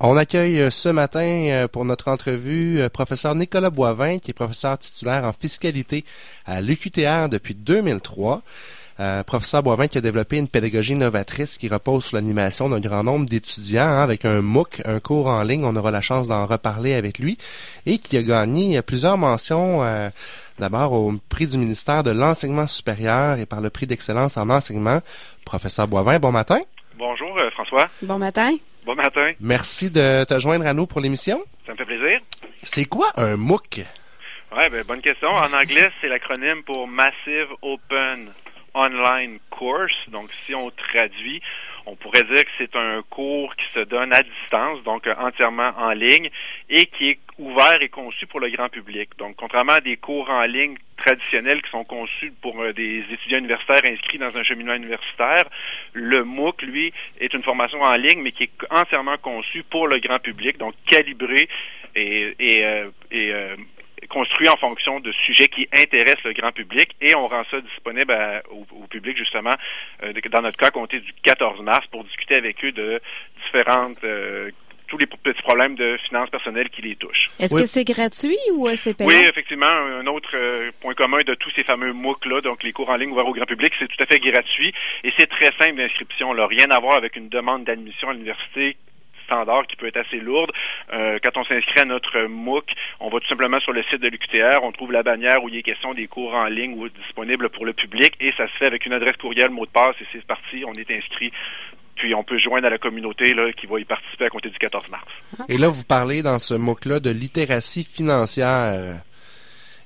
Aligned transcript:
On 0.00 0.16
accueille 0.16 0.60
euh, 0.60 0.70
ce 0.70 0.88
matin 0.88 1.48
euh, 1.48 1.66
pour 1.66 1.84
notre 1.84 2.06
entrevue 2.06 2.78
euh, 2.78 2.88
professeur 2.88 3.34
Nicolas 3.34 3.70
Boivin, 3.70 4.20
qui 4.20 4.30
est 4.30 4.34
professeur 4.34 4.78
titulaire 4.78 5.24
en 5.24 5.32
fiscalité 5.32 6.04
à 6.46 6.60
l'UQTR 6.60 7.28
depuis 7.28 7.56
2003. 7.56 8.42
professeur 9.26 9.64
Boivin 9.64 9.88
qui 9.88 9.98
a 9.98 10.00
développé 10.00 10.38
une 10.38 10.46
pédagogie 10.46 10.94
novatrice 10.94 11.58
qui 11.58 11.68
repose 11.68 12.04
sur 12.04 12.16
l'animation 12.16 12.68
d'un 12.68 12.78
grand 12.78 13.02
nombre 13.02 13.26
d'étudiants 13.26 13.82
hein, 13.82 14.02
avec 14.02 14.24
un 14.24 14.40
MOOC, 14.40 14.82
un 14.84 15.00
cours 15.00 15.26
en 15.26 15.42
ligne. 15.42 15.64
On 15.64 15.74
aura 15.74 15.90
la 15.90 16.00
chance 16.00 16.28
d'en 16.28 16.46
reparler 16.46 16.94
avec 16.94 17.18
lui 17.18 17.36
et 17.84 17.98
qui 17.98 18.16
a 18.16 18.22
gagné 18.22 18.80
plusieurs 18.82 19.18
mentions. 19.18 19.82
D'abord 20.60 20.92
au 20.92 21.14
prix 21.28 21.48
du 21.48 21.58
ministère 21.58 22.04
de 22.04 22.12
l'enseignement 22.12 22.66
supérieur 22.68 23.38
et 23.38 23.46
par 23.46 23.60
le 23.60 23.70
prix 23.70 23.86
d'excellence 23.86 24.36
en 24.36 24.48
enseignement. 24.48 25.00
Professeur 25.44 25.88
Boivin, 25.88 26.20
bon 26.20 26.32
matin. 26.32 26.58
Bonjour 26.96 27.36
François. 27.52 27.86
Bon 28.02 28.18
matin. 28.18 28.50
Bon 28.84 28.94
matin. 28.94 29.32
Merci 29.40 29.90
de 29.90 30.24
te 30.24 30.38
joindre 30.40 30.66
à 30.66 30.74
nous 30.74 30.86
pour 30.86 31.00
l'émission. 31.00 31.40
Ça 31.66 31.72
me 31.72 31.78
fait 31.78 31.84
plaisir. 31.84 32.20
C'est 32.62 32.86
quoi 32.86 33.10
un 33.16 33.36
MOOC? 33.36 33.80
Ouais, 34.56 34.70
ben, 34.70 34.82
bonne 34.86 35.02
question. 35.02 35.28
En 35.28 35.52
anglais, 35.52 35.90
c'est 36.00 36.08
l'acronyme 36.08 36.62
pour 36.64 36.88
Massive 36.88 37.48
Open 37.60 38.32
Online 38.74 39.38
Course. 39.50 39.96
Donc, 40.08 40.30
si 40.44 40.54
on 40.54 40.70
traduit, 40.70 41.40
on 41.86 41.96
pourrait 41.96 42.22
dire 42.24 42.44
que 42.44 42.50
c'est 42.58 42.76
un 42.76 43.02
cours 43.08 43.54
qui 43.56 43.64
se 43.74 43.80
donne 43.80 44.12
à 44.12 44.22
distance, 44.22 44.82
donc 44.84 45.06
euh, 45.06 45.14
entièrement 45.18 45.72
en 45.78 45.92
ligne, 45.92 46.30
et 46.68 46.86
qui 46.86 47.10
est 47.10 47.18
ouvert 47.38 47.80
et 47.80 47.88
conçu 47.88 48.26
pour 48.26 48.40
le 48.40 48.50
grand 48.50 48.68
public. 48.68 49.10
Donc, 49.18 49.36
contrairement 49.36 49.74
à 49.74 49.80
des 49.80 49.96
cours 49.96 50.28
en 50.28 50.42
ligne 50.42 50.76
traditionnels 50.96 51.62
qui 51.62 51.70
sont 51.70 51.84
conçus 51.84 52.32
pour 52.42 52.60
euh, 52.60 52.72
des 52.72 53.04
étudiants 53.10 53.38
universitaires 53.38 53.90
inscrits 53.90 54.18
dans 54.18 54.36
un 54.36 54.42
cheminement 54.42 54.74
universitaire, 54.74 55.44
le 55.94 56.24
MOOC, 56.24 56.62
lui, 56.62 56.92
est 57.20 57.32
une 57.32 57.42
formation 57.42 57.80
en 57.80 57.94
ligne, 57.94 58.20
mais 58.20 58.32
qui 58.32 58.44
est 58.44 58.50
entièrement 58.70 59.16
conçu 59.16 59.62
pour 59.62 59.88
le 59.88 59.98
grand 60.00 60.18
public, 60.18 60.58
donc 60.58 60.74
calibré 60.90 61.48
et, 61.94 62.34
et, 62.38 62.64
euh, 62.64 62.88
et 63.10 63.32
construit 64.08 64.48
en 64.48 64.56
fonction 64.56 65.00
de 65.00 65.12
sujets 65.12 65.48
qui 65.48 65.68
intéressent 65.72 66.24
le 66.24 66.32
grand 66.32 66.52
public 66.52 66.90
et 67.00 67.14
on 67.14 67.28
rend 67.28 67.44
ça 67.50 67.60
disponible 67.60 68.14
au, 68.50 68.86
public 68.88 69.16
justement 69.16 69.54
euh, 70.02 70.12
dans 70.30 70.42
notre 70.42 70.56
cas 70.56 70.70
compté 70.70 71.00
du 71.00 71.12
14 71.22 71.60
mars 71.62 71.86
pour 71.90 72.04
discuter 72.04 72.36
avec 72.36 72.64
eux 72.64 72.72
de 72.72 73.00
différentes 73.44 74.02
euh, 74.04 74.50
tous 74.86 74.96
les 74.96 75.06
petits 75.06 75.42
problèmes 75.42 75.74
de 75.74 75.98
finances 76.08 76.30
personnelles 76.30 76.70
qui 76.70 76.80
les 76.80 76.96
touchent. 76.96 77.26
Est-ce 77.38 77.54
que 77.54 77.66
c'est 77.66 77.84
gratuit 77.84 78.38
ou 78.54 78.68
euh, 78.68 78.76
c'est 78.76 78.96
payant? 78.96 79.10
Oui, 79.10 79.26
effectivement. 79.28 79.66
Un 79.66 80.06
autre 80.06 80.34
point 80.80 80.94
commun 80.94 81.18
de 81.26 81.34
tous 81.34 81.50
ces 81.54 81.62
fameux 81.64 81.92
MOOC-là, 81.92 82.40
donc 82.40 82.62
les 82.62 82.72
cours 82.72 82.88
en 82.88 82.96
ligne 82.96 83.10
ouverts 83.10 83.28
au 83.28 83.34
grand 83.34 83.44
public, 83.44 83.72
c'est 83.78 83.88
tout 83.88 84.02
à 84.02 84.06
fait 84.06 84.18
gratuit 84.18 84.72
et 85.04 85.12
c'est 85.18 85.28
très 85.28 85.52
simple 85.60 85.76
d'inscription. 85.76 86.30
Rien 86.30 86.70
à 86.70 86.80
voir 86.80 86.96
avec 86.96 87.16
une 87.16 87.28
demande 87.28 87.64
d'admission 87.64 88.08
à 88.08 88.12
l'université 88.14 88.76
standard 89.28 89.66
qui 89.66 89.76
peut 89.76 89.86
être 89.86 89.98
assez 89.98 90.18
lourde. 90.18 90.50
Euh, 90.92 91.18
quand 91.22 91.36
on 91.36 91.44
s'inscrit 91.44 91.80
à 91.80 91.84
notre 91.84 92.26
MOOC, 92.28 92.64
on 93.00 93.08
va 93.08 93.20
tout 93.20 93.28
simplement 93.28 93.60
sur 93.60 93.72
le 93.72 93.82
site 93.84 94.00
de 94.00 94.08
l'UQTR, 94.08 94.62
on 94.62 94.72
trouve 94.72 94.92
la 94.92 95.02
bannière 95.02 95.44
où 95.44 95.48
il 95.48 95.56
est 95.56 95.62
question 95.62 95.92
des 95.92 96.06
cours 96.06 96.34
en 96.34 96.46
ligne 96.46 96.74
ou 96.78 96.88
disponibles 96.88 97.50
pour 97.50 97.66
le 97.66 97.74
public 97.74 98.14
et 98.20 98.32
ça 98.36 98.46
se 98.48 98.52
fait 98.58 98.66
avec 98.66 98.86
une 98.86 98.94
adresse 98.94 99.16
courriel, 99.16 99.50
mot 99.50 99.66
de 99.66 99.70
passe 99.70 99.96
et 100.00 100.06
c'est 100.12 100.24
parti, 100.26 100.64
on 100.66 100.72
est 100.72 100.90
inscrit 100.90 101.30
puis 101.96 102.14
on 102.14 102.22
peut 102.22 102.38
joindre 102.38 102.68
à 102.68 102.70
la 102.70 102.78
communauté 102.78 103.34
là, 103.34 103.52
qui 103.52 103.66
va 103.66 103.80
y 103.80 103.84
participer 103.84 104.26
à 104.26 104.28
compter 104.28 104.50
du 104.50 104.58
14 104.58 104.88
mars. 104.88 105.04
Et 105.48 105.56
là, 105.56 105.68
vous 105.68 105.82
parlez 105.82 106.22
dans 106.22 106.38
ce 106.38 106.54
MOOC-là 106.54 107.00
de 107.00 107.10
littératie 107.10 107.82
financière. 107.82 109.02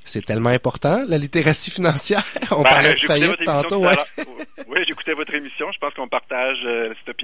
C'est 0.05 0.25
tellement 0.25 0.51
important, 0.51 1.05
la 1.07 1.17
littératie 1.17 1.71
financière. 1.71 2.25
On 2.51 2.63
ben, 2.63 2.71
parlait 2.71 2.93
de 2.93 2.99
faillite 2.99 3.45
tantôt. 3.45 3.87
Ouais. 3.87 3.97
oui, 4.69 4.82
j'écoutais 5.03 5.15
votre 5.17 5.35
émission. 5.35 5.71
Je 5.73 5.79
pense 5.79 5.95
qu'on 5.95 6.09
partage 6.09 6.59
euh, 6.65 6.95
cette. 7.05 7.17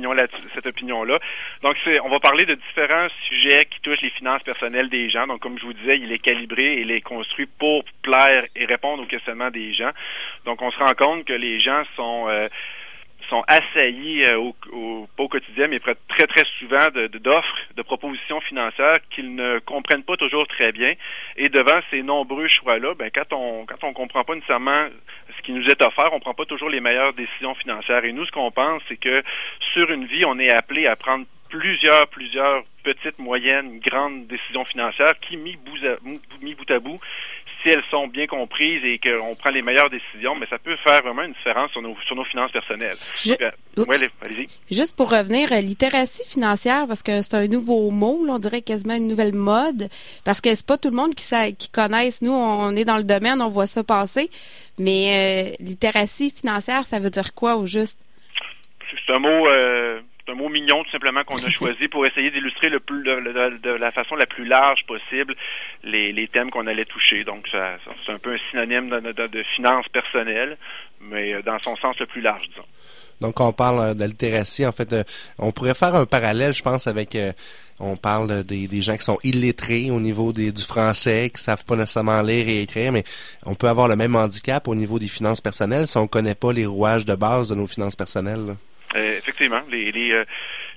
Cette 0.54 0.66
opinion-là. 0.66 1.18
Donc, 1.62 1.76
on 2.04 2.08
va 2.08 2.20
parler 2.20 2.44
de 2.44 2.54
différents 2.54 3.08
sujets 3.28 3.64
qui 3.66 3.80
touchent 3.80 4.00
les 4.02 4.10
finances 4.10 4.42
personnelles 4.42 4.88
des 4.88 5.10
gens. 5.10 5.26
Donc, 5.26 5.40
comme 5.40 5.58
je 5.58 5.64
vous 5.64 5.72
disais, 5.72 5.98
il 5.98 6.10
est 6.12 6.18
calibré 6.18 6.74
et 6.74 6.80
il 6.80 6.90
est 6.90 7.00
construit 7.00 7.46
pour 7.46 7.84
plaire 8.02 8.44
et 8.56 8.64
répondre 8.64 9.02
aux 9.02 9.06
questionnements 9.06 9.50
des 9.50 9.72
gens. 9.74 9.90
Donc, 10.44 10.62
on 10.62 10.70
se 10.70 10.78
rend 10.78 10.94
compte 10.94 11.24
que 11.24 11.32
les 11.32 11.60
gens 11.60 11.82
sont 11.96 12.26
euh, 12.28 12.48
sont 13.28 13.44
assaillis 13.46 14.24
euh, 14.24 14.38
au, 14.38 14.56
au, 14.72 15.08
pas 15.16 15.24
au 15.24 15.28
quotidien, 15.28 15.68
mais 15.68 15.80
très, 15.80 16.26
très 16.26 16.44
souvent 16.58 16.86
d'offres, 16.94 17.58
de, 17.76 17.82
propositions 17.82 18.40
financières 18.40 18.98
qu'ils 19.10 19.34
ne 19.34 19.58
comprennent 19.60 20.02
pas 20.02 20.16
toujours 20.16 20.46
très 20.46 20.72
bien. 20.72 20.94
Et 21.36 21.48
devant 21.48 21.80
ces 21.90 22.02
nombreux 22.02 22.48
choix-là, 22.48 22.94
ben, 22.94 23.10
quand 23.14 23.32
on 23.32 23.66
quand 23.66 23.84
on 23.84 23.92
comprend 23.92 24.24
pas 24.24 24.34
nécessairement 24.34 24.86
ce 25.36 25.37
qui 25.48 25.54
nous 25.54 25.64
est 25.64 25.82
offert, 25.82 26.12
on 26.12 26.20
prend 26.20 26.34
pas 26.34 26.44
toujours 26.44 26.68
les 26.68 26.82
meilleures 26.82 27.14
décisions 27.14 27.54
financières. 27.54 28.04
Et 28.04 28.12
nous, 28.12 28.26
ce 28.26 28.30
qu'on 28.30 28.50
pense, 28.50 28.82
c'est 28.86 28.98
que 28.98 29.22
sur 29.72 29.90
une 29.90 30.04
vie, 30.04 30.20
on 30.26 30.38
est 30.38 30.50
appelé 30.50 30.86
à 30.86 30.94
prendre 30.94 31.24
plusieurs, 31.48 32.06
plusieurs 32.08 32.64
petites, 32.84 33.18
moyennes, 33.18 33.80
grandes 33.80 34.26
décisions 34.26 34.64
financières 34.64 35.18
qui, 35.20 35.36
mis 35.36 35.56
bout 35.56 35.78
à, 35.86 35.96
mis 36.42 36.54
bout, 36.54 36.70
à 36.70 36.78
bout, 36.78 36.96
si 37.62 37.68
elles 37.68 37.82
sont 37.90 38.06
bien 38.06 38.26
comprises 38.26 38.84
et 38.84 38.98
qu'on 38.98 39.34
prend 39.34 39.50
les 39.50 39.62
meilleures 39.62 39.90
décisions, 39.90 40.34
mais 40.36 40.46
ça 40.46 40.58
peut 40.58 40.76
faire 40.76 41.02
vraiment 41.02 41.22
une 41.22 41.32
différence 41.32 41.70
sur 41.72 41.82
nos, 41.82 41.96
sur 42.06 42.16
nos 42.16 42.24
finances 42.24 42.52
personnelles. 42.52 42.96
Euh, 43.40 43.50
Juste 44.70 44.96
pour 44.96 45.10
revenir, 45.10 45.50
littératie 45.60 46.26
financière, 46.28 46.86
parce 46.86 47.02
que 47.02 47.20
c'est 47.22 47.34
un 47.34 47.48
nouveau 47.48 47.90
mot, 47.90 48.24
on 48.28 48.38
dirait 48.38 48.62
quasiment 48.62 48.94
une 48.94 49.06
nouvelle 49.06 49.34
mode, 49.34 49.88
parce 50.24 50.40
que 50.40 50.54
c'est 50.54 50.66
pas 50.66 50.78
tout 50.78 50.90
le 50.90 50.96
monde 50.96 51.14
qui, 51.14 51.24
sait, 51.24 51.52
qui 51.52 51.70
connaisse. 51.70 52.22
Nous, 52.22 52.32
on 52.32 52.74
est 52.76 52.84
dans 52.84 52.96
le 52.96 53.04
domaine, 53.04 53.42
on 53.42 53.50
voit 53.50 53.66
ça 53.66 53.82
passer, 53.84 54.30
mais 54.78 55.52
euh, 55.58 55.64
littératie 55.64 56.30
financière, 56.30 56.86
ça 56.86 57.00
veut 57.00 57.10
dire 57.10 57.34
quoi 57.34 57.56
au 57.56 57.66
juste? 57.66 58.00
C'est 59.06 59.12
un 59.14 59.18
mot... 59.18 59.48
Euh 59.48 60.00
c'est 60.28 60.32
un 60.32 60.36
mot 60.36 60.48
mignon 60.48 60.84
tout 60.84 60.90
simplement 60.90 61.22
qu'on 61.22 61.42
a 61.42 61.50
choisi 61.50 61.88
pour 61.88 62.04
essayer 62.06 62.30
d'illustrer 62.30 62.70
de, 62.70 63.70
la 63.78 63.90
façon 63.90 64.14
la 64.16 64.26
plus 64.26 64.44
large 64.44 64.84
possible 64.86 65.34
les, 65.84 66.28
thèmes 66.32 66.50
qu'on 66.50 66.66
allait 66.66 66.84
toucher. 66.84 67.24
Donc 67.24 67.46
c'est 67.50 68.12
un 68.12 68.18
peu 68.18 68.34
un 68.34 68.38
synonyme 68.50 68.90
de, 68.90 69.42
finances 69.56 69.88
personnelles, 69.88 70.56
mais 71.00 71.34
euh, 71.34 71.42
dans 71.42 71.58
son 71.62 71.76
sens 71.76 71.98
le 71.98 72.06
plus 72.06 72.20
large, 72.20 72.46
disons. 72.48 72.66
Donc 73.20 73.40
on 73.40 73.52
parle 73.52 73.96
euh, 74.00 74.06
littératie, 74.06 74.66
en 74.66 74.72
fait, 74.72 74.92
euh, 74.92 75.02
on 75.38 75.50
pourrait 75.50 75.74
faire 75.74 75.94
un 75.94 76.04
parallèle, 76.04 76.52
je 76.52 76.62
pense, 76.62 76.86
avec 76.86 77.16
on 77.80 77.96
parle 77.96 78.42
des, 78.42 78.82
gens 78.82 78.96
qui 78.96 79.04
sont 79.04 79.18
illettrés 79.24 79.90
au 79.90 80.00
niveau 80.00 80.32
du 80.32 80.52
français, 80.62 81.30
qui 81.34 81.42
savent 81.42 81.64
pas 81.64 81.76
nécessairement 81.76 82.20
lire 82.22 82.48
et 82.48 82.62
écrire, 82.62 82.92
mais 82.92 83.04
on 83.46 83.54
peut 83.54 83.68
avoir 83.68 83.88
le 83.88 83.96
même 83.96 84.14
handicap 84.14 84.68
au 84.68 84.74
niveau 84.74 84.98
des 84.98 85.08
finances 85.08 85.40
personnelles 85.40 85.86
si 85.86 85.96
on 85.96 86.06
connaît 86.06 86.34
pas 86.34 86.52
les 86.52 86.66
rouages 86.66 87.06
de 87.06 87.14
base 87.14 87.48
de 87.48 87.54
nos 87.54 87.66
finances 87.66 87.96
personnelles. 87.96 88.56
Effectivement, 88.94 89.60
les, 89.70 89.92
les, 89.92 90.12
euh, 90.12 90.24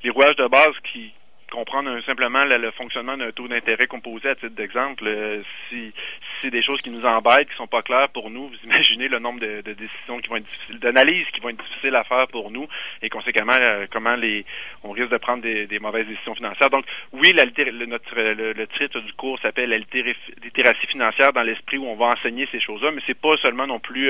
les 0.03 0.09
rouages 0.09 0.35
de 0.35 0.47
base 0.47 0.75
qui 0.91 1.13
comprendre 1.51 1.99
simplement 2.05 2.45
le, 2.45 2.71
fonctionnement 2.71 3.17
d'un 3.17 3.31
taux 3.31 3.47
d'intérêt 3.49 3.85
composé 3.85 4.29
à 4.29 4.35
titre 4.35 4.55
d'exemple. 4.55 5.03
Euh, 5.05 5.43
si, 5.67 5.91
c'est 6.39 6.49
des 6.49 6.63
choses 6.63 6.79
qui 6.79 6.89
nous 6.89 7.05
embêtent, 7.05 7.49
qui 7.49 7.55
sont 7.57 7.67
pas 7.67 7.81
claires 7.81 8.07
pour 8.09 8.29
nous, 8.29 8.47
vous 8.47 8.55
imaginez 8.63 9.09
le 9.09 9.19
nombre 9.19 9.41
de, 9.41 9.61
décisions 9.61 10.19
qui 10.19 10.29
vont 10.29 10.37
être 10.37 10.45
difficiles, 10.45 10.79
d'analyses 10.79 11.27
qui 11.33 11.41
vont 11.41 11.49
être 11.49 11.61
difficiles 11.61 11.95
à 11.95 12.05
faire 12.05 12.27
pour 12.29 12.51
nous 12.51 12.67
et 13.01 13.09
conséquemment 13.09 13.57
comment 13.91 14.15
les 14.15 14.45
on 14.83 14.91
risque 14.91 15.09
de 15.09 15.17
prendre 15.17 15.43
des, 15.43 15.79
mauvaises 15.79 16.07
décisions 16.07 16.35
financières. 16.35 16.69
Donc 16.69 16.85
oui, 17.11 17.33
la 17.33 17.43
le, 17.43 17.85
notre 17.85 18.15
le, 18.15 18.67
titre 18.67 19.01
du 19.01 19.13
cours 19.13 19.37
s'appelle 19.41 19.69
la 19.69 19.77
littératie 19.77 20.87
financière 20.87 21.33
dans 21.33 21.43
l'esprit 21.43 21.77
où 21.77 21.85
on 21.85 21.95
va 21.95 22.05
enseigner 22.05 22.47
ces 22.51 22.61
choses-là, 22.61 22.91
mais 22.91 23.01
c'est 23.05 23.19
pas 23.19 23.35
seulement 23.41 23.67
non 23.67 23.79
plus 23.79 24.09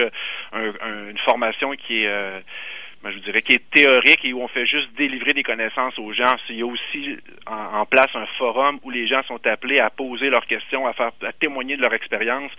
une 0.54 1.18
formation 1.26 1.72
qui 1.72 2.04
est 2.04 2.44
je 3.10 3.16
vous 3.16 3.24
dirais, 3.24 3.42
qui 3.42 3.54
est 3.54 3.70
théorique 3.72 4.24
et 4.24 4.34
où 4.34 4.42
on 4.42 4.48
fait 4.48 4.66
juste 4.66 4.94
délivrer 4.96 5.34
des 5.34 5.44
connaissances 5.44 5.98
aux 5.98 6.14
gens. 6.14 6.36
Il 6.50 6.58
y 6.58 6.62
a 6.62 6.66
aussi 6.66 7.18
en, 7.48 7.86
place 7.86 8.10
un 8.14 8.28
forum 8.38 8.80
où 8.84 8.92
les 8.92 9.08
gens 9.08 9.24
sont 9.24 9.46
appelés 9.48 9.80
à 9.80 9.90
poser 9.90 10.30
leurs 10.30 10.46
questions, 10.46 10.86
à 10.86 10.94
faire, 10.94 11.12
à 11.24 11.34
témoigner 11.34 11.78
de 11.78 11.82
leur 11.82 11.94
expérience, 11.94 12.52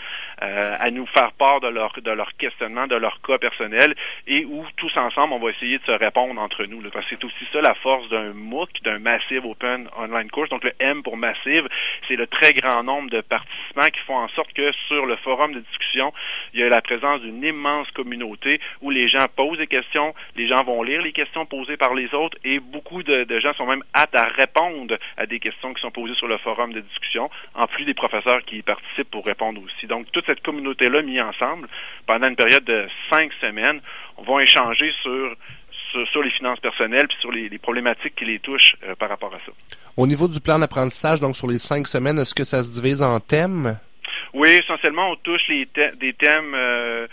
euh, 0.43 0.77
à 0.79 0.91
nous 0.91 1.07
faire 1.07 1.33
part 1.33 1.61
de 1.61 1.69
leur 1.69 1.93
de 2.01 2.11
leur 2.11 2.37
questionnement, 2.37 2.87
de 2.87 2.97
leur 2.97 3.21
cas 3.23 3.39
personnel, 3.39 3.95
et 4.27 4.45
où 4.45 4.65
tous 4.77 4.93
ensemble 4.97 5.35
on 5.35 5.39
va 5.39 5.51
essayer 5.51 5.79
de 5.79 5.85
se 5.85 5.93
répondre 5.93 6.41
entre 6.41 6.65
nous. 6.65 6.83
Parce 6.91 7.07
que 7.07 7.17
c'est 7.17 7.25
aussi 7.25 7.47
ça 7.53 7.61
la 7.61 7.75
force 7.75 8.09
d'un 8.09 8.33
MOOC, 8.33 8.83
d'un 8.83 8.99
Massive 8.99 9.47
Open 9.47 9.89
Online 9.97 10.31
Course. 10.31 10.51
Donc 10.51 10.65
le 10.65 10.73
M 10.81 11.03
pour 11.03 11.17
Massive, 11.17 11.69
c'est 12.09 12.17
le 12.17 12.27
très 12.27 12.53
grand 12.53 12.83
nombre 12.83 13.11
de 13.11 13.21
participants 13.21 13.89
qui 13.93 14.01
font 14.01 14.17
en 14.17 14.29
sorte 14.29 14.53
que 14.53 14.73
sur 14.89 15.07
le 15.07 15.17
forum 15.17 15.55
de 15.55 15.61
discussion, 15.61 16.13
il 16.53 16.61
y 16.61 16.63
a 16.63 16.69
la 16.69 16.81
présence 16.81 17.21
d'une 17.21 17.43
immense 17.43 17.91
communauté 17.93 18.61
où 18.81 18.91
les 18.91 19.09
gens 19.09 19.27
posent 19.37 19.59
des 19.59 19.67
questions, 19.67 20.15
les 20.37 20.49
gens 20.49 20.63
vont 20.65 20.83
lire 20.83 21.03
les 21.03 21.13
questions 21.13 21.47
posées 21.47 21.77
par 21.77 21.95
les 21.95 22.13
autres 22.15 22.39
et 22.45 22.59
beaucoup 22.61 23.03
de, 23.03 23.27
gens 23.41 23.53
sont 23.55 23.67
même 23.67 23.83
aptes 23.93 24.15
à 24.15 24.25
répondre 24.25 24.97
à 25.17 25.27
des 25.27 25.41
questions 25.41 25.75
qui 25.75 25.81
sont 25.81 25.91
posées 25.91 26.15
sur 26.15 26.29
le 26.29 26.39
forum 26.39 26.73
de 26.73 26.81
discussion, 26.81 27.31
en 27.55 27.67
plus 27.67 27.85
des 27.85 27.95
professeurs 27.95 28.43
qui 28.45 28.59
y 28.59 28.63
participent 28.63 29.11
pour 29.11 29.27
répondre 29.27 29.61
aussi. 29.63 29.87
Donc, 29.87 30.11
toute 30.13 30.27
cette 30.27 30.43
communauté-là 30.43 31.03
mise 31.03 31.21
ensemble, 31.21 31.69
pendant 32.07 32.29
une 32.29 32.37
période 32.37 32.65
de 32.65 32.87
cinq 33.11 33.33
semaines, 33.41 33.81
on 34.17 34.23
va 34.23 34.43
échanger 34.43 34.93
sur 35.03 35.37
sur, 36.11 36.23
les 36.23 36.31
finances 36.31 36.61
personnelles 36.61 37.07
puis 37.07 37.19
sur 37.21 37.31
les, 37.31 37.51
problématiques 37.59 38.15
qui 38.17 38.25
les 38.25 38.39
touchent 38.39 38.77
euh, 38.83 38.95
par 38.95 39.11
rapport 39.11 39.35
à 39.35 39.39
ça. 39.45 39.53
Au 39.97 40.07
niveau 40.07 40.27
du 40.27 40.41
plan 40.41 40.59
d'apprentissage, 40.59 41.21
donc 41.21 41.37
sur 41.37 41.47
les 41.47 41.59
cinq 41.59 41.87
semaines, 41.87 42.19
est-ce 42.19 42.35
que 42.35 42.45
ça 42.45 42.63
se 42.63 42.71
divise 42.71 43.03
en 43.03 43.21
thèmes? 43.21 43.77
Oui, 44.33 44.49
essentiellement, 44.49 45.11
on 45.11 45.17
touche 45.17 45.47
les 45.49 45.69
des 46.01 46.15
thèmes 46.15 46.55
euh, 46.55 47.07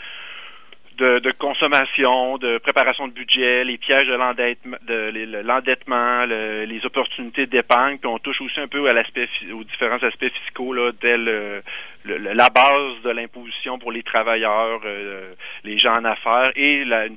de, 0.99 1.31
consommation, 1.31 2.37
de 2.37 2.57
préparation 2.57 3.07
de 3.07 3.13
budget, 3.13 3.63
les 3.63 3.77
pièges 3.77 4.07
de 4.07 4.13
l'endettement, 4.13 4.77
de, 4.87 5.41
l'endettement, 5.41 6.25
les 6.25 6.81
opportunités 6.85 7.45
d'épargne, 7.45 7.97
puis 7.97 8.07
on 8.07 8.19
touche 8.19 8.41
aussi 8.41 8.59
un 8.59 8.67
peu 8.67 8.87
à 8.89 8.93
aux 8.93 9.63
différents 9.63 10.03
aspects 10.03 10.31
fiscaux 10.43 10.73
là, 10.73 10.91
la 12.05 12.49
base 12.49 13.01
de 13.03 13.09
l'imposition 13.09 13.77
pour 13.79 13.91
les 13.91 14.03
travailleurs, 14.03 14.81
euh, 14.85 15.33
les 15.63 15.77
gens 15.77 15.93
en 15.93 16.05
affaires 16.05 16.51
et 16.55 16.85
la, 16.85 17.07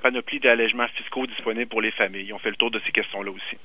panoplie 0.00 0.40
d'allègements 0.40 0.88
fiscaux 0.96 1.26
disponibles 1.26 1.68
pour 1.68 1.80
les 1.80 1.90
familles. 1.92 2.32
On 2.32 2.38
fait 2.38 2.50
le 2.50 2.56
tour 2.56 2.70
de 2.70 2.80
ces 2.84 2.92
questions-là 2.92 3.30
aussi. 3.30 3.56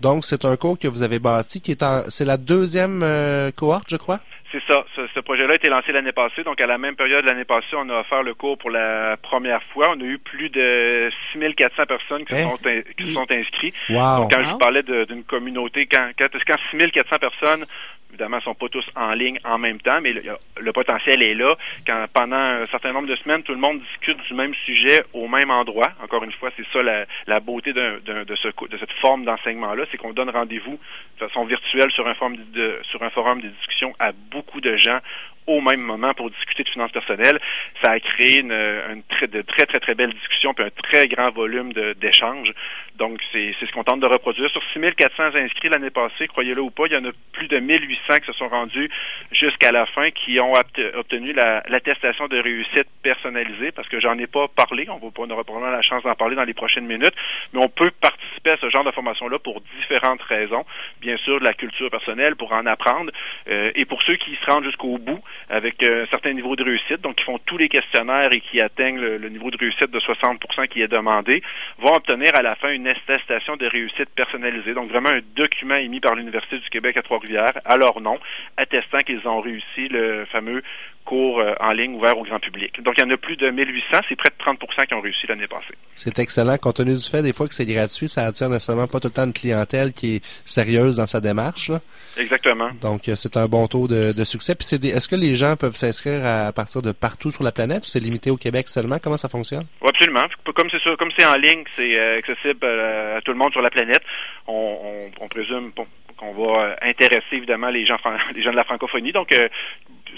Donc, 0.00 0.24
c'est 0.24 0.44
un 0.44 0.56
cours 0.56 0.78
que 0.78 0.88
vous 0.88 1.02
avez 1.02 1.18
bâti 1.18 1.60
qui 1.60 1.72
est 1.72 1.84
c'est 2.08 2.24
la 2.24 2.36
deuxième 2.36 3.02
euh, 3.02 3.50
cohorte, 3.50 3.88
je 3.90 3.96
crois? 3.96 4.20
C'est 4.52 4.62
ça. 4.66 4.84
Ce, 4.96 5.20
projet-là 5.20 5.52
a 5.52 5.56
été 5.56 5.68
lancé 5.68 5.92
l'année 5.92 6.12
passée. 6.12 6.42
Donc, 6.42 6.60
à 6.60 6.66
la 6.66 6.76
même 6.76 6.96
période 6.96 7.24
l'année 7.24 7.44
passée, 7.44 7.76
on 7.76 7.88
a 7.88 8.00
offert 8.00 8.22
le 8.22 8.34
cours 8.34 8.58
pour 8.58 8.70
la 8.70 9.16
première 9.16 9.62
fois. 9.72 9.94
On 9.96 10.00
a 10.00 10.04
eu 10.04 10.18
plus 10.18 10.48
de 10.50 11.10
6400 11.32 11.86
personnes 11.86 12.24
qui, 12.24 12.34
hein? 12.34 12.48
sont, 12.48 12.56
qui 12.96 13.06
se 13.06 13.12
sont 13.12 13.30
inscrits. 13.30 13.72
Wow. 13.90 14.22
Donc, 14.22 14.32
quand 14.32 14.42
je 14.42 14.56
parlais 14.56 14.82
d'une 14.82 15.24
communauté, 15.24 15.86
quand, 15.86 16.10
quand, 16.18 16.28
quand 16.46 16.56
6400 16.70 17.16
personnes 17.20 17.64
évidemment, 18.10 18.38
ne 18.38 18.42
sont 18.42 18.54
pas 18.54 18.68
tous 18.68 18.84
en 18.96 19.12
ligne 19.12 19.38
en 19.44 19.58
même 19.58 19.80
temps, 19.80 20.00
mais 20.02 20.12
le, 20.12 20.72
potentiel 20.72 21.22
est 21.22 21.34
là. 21.34 21.54
Quand 21.86 22.06
pendant 22.12 22.36
un 22.36 22.66
certain 22.66 22.92
nombre 22.92 23.08
de 23.08 23.16
semaines, 23.16 23.42
tout 23.42 23.52
le 23.52 23.58
monde 23.58 23.80
discute 23.80 24.18
du 24.26 24.34
même 24.34 24.54
sujet 24.66 25.02
au 25.12 25.28
même 25.28 25.50
endroit. 25.50 25.90
Encore 26.02 26.24
une 26.24 26.32
fois, 26.32 26.50
c'est 26.56 26.66
ça 26.72 26.82
la, 27.26 27.40
beauté 27.40 27.72
de, 27.72 28.00
ce, 28.36 28.48
de 28.48 28.78
cette 28.78 28.92
forme 29.00 29.24
d'enseignement-là, 29.24 29.84
c'est 29.90 29.96
qu'on 29.96 30.12
donne 30.12 30.30
rendez-vous 30.30 30.78
de 31.20 31.26
façon 31.26 31.44
virtuelle 31.44 31.90
sur 31.92 32.06
un 32.06 32.14
forum 32.14 32.36
de, 32.52 32.78
sur 32.90 33.02
un 33.02 33.10
forum 33.10 33.40
de 33.40 33.48
discussion 33.48 33.92
à 33.98 34.12
beaucoup 34.12 34.39
de 34.60 34.76
gens 34.76 35.00
au 35.46 35.60
même 35.60 35.80
moment 35.80 36.12
pour 36.14 36.30
discuter 36.30 36.64
de 36.64 36.68
finances 36.68 36.92
personnelles. 36.92 37.40
Ça 37.82 37.92
a 37.92 38.00
créé 38.00 38.40
une, 38.40 38.52
une 38.52 39.02
très, 39.04 39.26
de 39.26 39.42
très, 39.42 39.66
très, 39.66 39.80
très 39.80 39.94
belles 39.94 40.12
discussions 40.12 40.54
puis 40.54 40.64
un 40.64 40.70
très 40.70 41.06
grand 41.08 41.30
volume 41.30 41.72
d'échanges. 42.00 42.52
Donc, 42.96 43.18
c'est 43.32 43.54
ce 43.58 43.72
qu'on 43.72 43.84
tente 43.84 44.00
de 44.00 44.06
reproduire. 44.06 44.50
Sur 44.50 44.62
6400 44.74 45.34
inscrits 45.34 45.68
l'année 45.68 45.90
passée, 45.90 46.28
croyez-le 46.28 46.60
ou 46.60 46.70
pas, 46.70 46.84
il 46.86 46.92
y 46.92 46.96
en 46.96 47.04
a 47.04 47.12
plus 47.32 47.48
de 47.48 47.58
1800 47.58 48.18
qui 48.20 48.26
se 48.26 48.32
sont 48.34 48.48
rendus 48.48 48.90
jusqu'à 49.32 49.72
la 49.72 49.86
fin, 49.86 50.10
qui 50.10 50.38
ont 50.38 50.52
obtenu 50.94 51.32
l'attestation 51.32 52.28
de 52.28 52.38
réussite 52.38 52.88
personnalisée, 53.02 53.72
parce 53.72 53.88
que 53.88 54.00
j'en 54.00 54.18
ai 54.18 54.26
pas 54.26 54.48
parlé. 54.48 54.86
On, 54.90 54.98
va, 54.98 55.08
on 55.16 55.30
aura 55.30 55.44
probablement 55.44 55.72
la 55.72 55.82
chance 55.82 56.02
d'en 56.02 56.14
parler 56.14 56.36
dans 56.36 56.44
les 56.44 56.54
prochaines 56.54 56.86
minutes, 56.86 57.14
mais 57.52 57.60
on 57.62 57.68
peut 57.68 57.90
participer 58.00 58.50
à 58.50 58.56
ce 58.58 58.68
genre 58.68 58.84
de 58.84 58.90
formation-là 58.90 59.38
pour 59.38 59.62
différentes 59.80 60.22
raisons. 60.22 60.64
Bien 61.00 61.16
sûr, 61.18 61.40
de 61.40 61.44
la 61.44 61.54
culture 61.54 61.90
personnelle, 61.90 62.36
pour 62.36 62.52
en 62.52 62.66
apprendre, 62.66 63.10
euh, 63.48 63.70
et 63.74 63.84
pour 63.86 64.02
ceux 64.02 64.16
qui 64.16 64.36
se 64.36 64.50
rendent 64.50 64.64
jusqu'au 64.64 64.98
bout, 64.98 65.22
avec 65.48 65.82
un 65.82 66.06
certain 66.06 66.32
niveau 66.32 66.56
de 66.56 66.62
réussite, 66.62 67.00
donc 67.00 67.16
qui 67.16 67.24
font 67.24 67.38
tous 67.38 67.56
les 67.56 67.68
questionnaires 67.68 68.32
et 68.32 68.40
qui 68.40 68.60
atteignent 68.60 69.00
le, 69.00 69.28
niveau 69.28 69.50
de 69.50 69.56
réussite 69.56 69.90
de 69.90 69.98
60% 69.98 70.68
qui 70.68 70.82
est 70.82 70.88
demandé, 70.88 71.42
vont 71.78 71.94
obtenir 71.94 72.34
à 72.34 72.42
la 72.42 72.54
fin 72.54 72.72
une 72.72 72.86
attestation 72.86 73.56
de 73.56 73.66
réussite 73.66 74.10
personnalisée, 74.14 74.74
donc 74.74 74.90
vraiment 74.90 75.10
un 75.10 75.20
document 75.34 75.76
émis 75.76 76.00
par 76.00 76.14
l'Université 76.14 76.58
du 76.58 76.68
Québec 76.68 76.96
à 76.96 77.02
Trois-Rivières. 77.02 77.58
À 77.64 77.76
leur 77.76 78.00
nom, 78.00 78.18
attestant 78.56 78.98
qu'ils 78.98 79.26
ont 79.26 79.40
réussi 79.40 79.88
le 79.88 80.26
fameux 80.26 80.62
cours 81.10 81.40
euh, 81.40 81.54
en 81.58 81.72
ligne 81.72 81.96
ouvert 81.96 82.16
au 82.16 82.22
grand 82.22 82.38
public. 82.38 82.80
Donc, 82.82 82.94
il 82.96 83.02
y 83.02 83.04
en 83.04 83.10
a 83.10 83.16
plus 83.16 83.36
de 83.36 83.50
1800, 83.50 83.98
c'est 84.08 84.14
près 84.14 84.28
de 84.30 84.44
30% 84.44 84.86
qui 84.86 84.94
ont 84.94 85.00
réussi 85.00 85.26
l'année 85.26 85.48
passée. 85.48 85.74
C'est 85.94 86.16
excellent. 86.20 86.56
Compte 86.56 86.76
tenu 86.76 86.94
du 86.94 87.10
fait, 87.10 87.20
des 87.22 87.32
fois, 87.32 87.48
que 87.48 87.54
c'est 87.54 87.66
gratuit, 87.66 88.06
ça 88.06 88.26
attire 88.26 88.48
nécessairement 88.48 88.86
pas 88.86 89.00
tout 89.00 89.08
le 89.08 89.14
temps 89.14 89.26
de 89.26 89.32
clientèle 89.32 89.90
qui 89.90 90.16
est 90.16 90.24
sérieuse 90.44 90.96
dans 90.96 91.08
sa 91.08 91.20
démarche. 91.20 91.72
Exactement. 92.16 92.70
Donc, 92.80 93.08
euh, 93.08 93.16
c'est 93.16 93.36
un 93.36 93.46
bon 93.46 93.66
taux 93.66 93.88
de, 93.88 94.24
succès. 94.24 94.54
Puis, 94.54 94.64
c'est 94.64 94.84
est-ce 94.84 95.08
que 95.08 95.16
les 95.16 95.34
gens 95.34 95.56
peuvent 95.56 95.74
s'inscrire 95.74 96.24
à 96.24 96.52
partir 96.52 96.80
de 96.80 96.92
partout 96.92 97.32
sur 97.32 97.42
la 97.42 97.50
planète 97.50 97.82
ou 97.82 97.88
c'est 97.88 97.98
limité 97.98 98.30
au 98.30 98.36
Québec 98.36 98.68
seulement? 98.68 98.98
Comment 99.02 99.16
ça 99.16 99.28
fonctionne? 99.28 99.66
absolument. 99.84 100.28
Comme 100.54 100.70
c'est 100.70 100.96
comme 100.96 101.10
c'est 101.18 101.26
en 101.26 101.36
ligne, 101.36 101.64
c'est 101.74 101.98
euh, 101.98 102.18
accessible 102.18 102.64
à 102.64 103.20
tout 103.22 103.32
le 103.32 103.38
monde 103.38 103.50
sur 103.50 103.62
la 103.62 103.70
planète. 103.70 104.02
On, 104.46 105.10
présume 105.28 105.72
qu'on 106.16 106.32
va 106.32 106.76
intéresser 106.82 107.36
évidemment 107.36 107.70
les 107.70 107.86
gens 107.86 107.98
les 108.34 108.42
gens 108.42 108.52
de 108.52 108.56
la 108.56 108.64
francophonie. 108.64 109.12
Donc, 109.12 109.34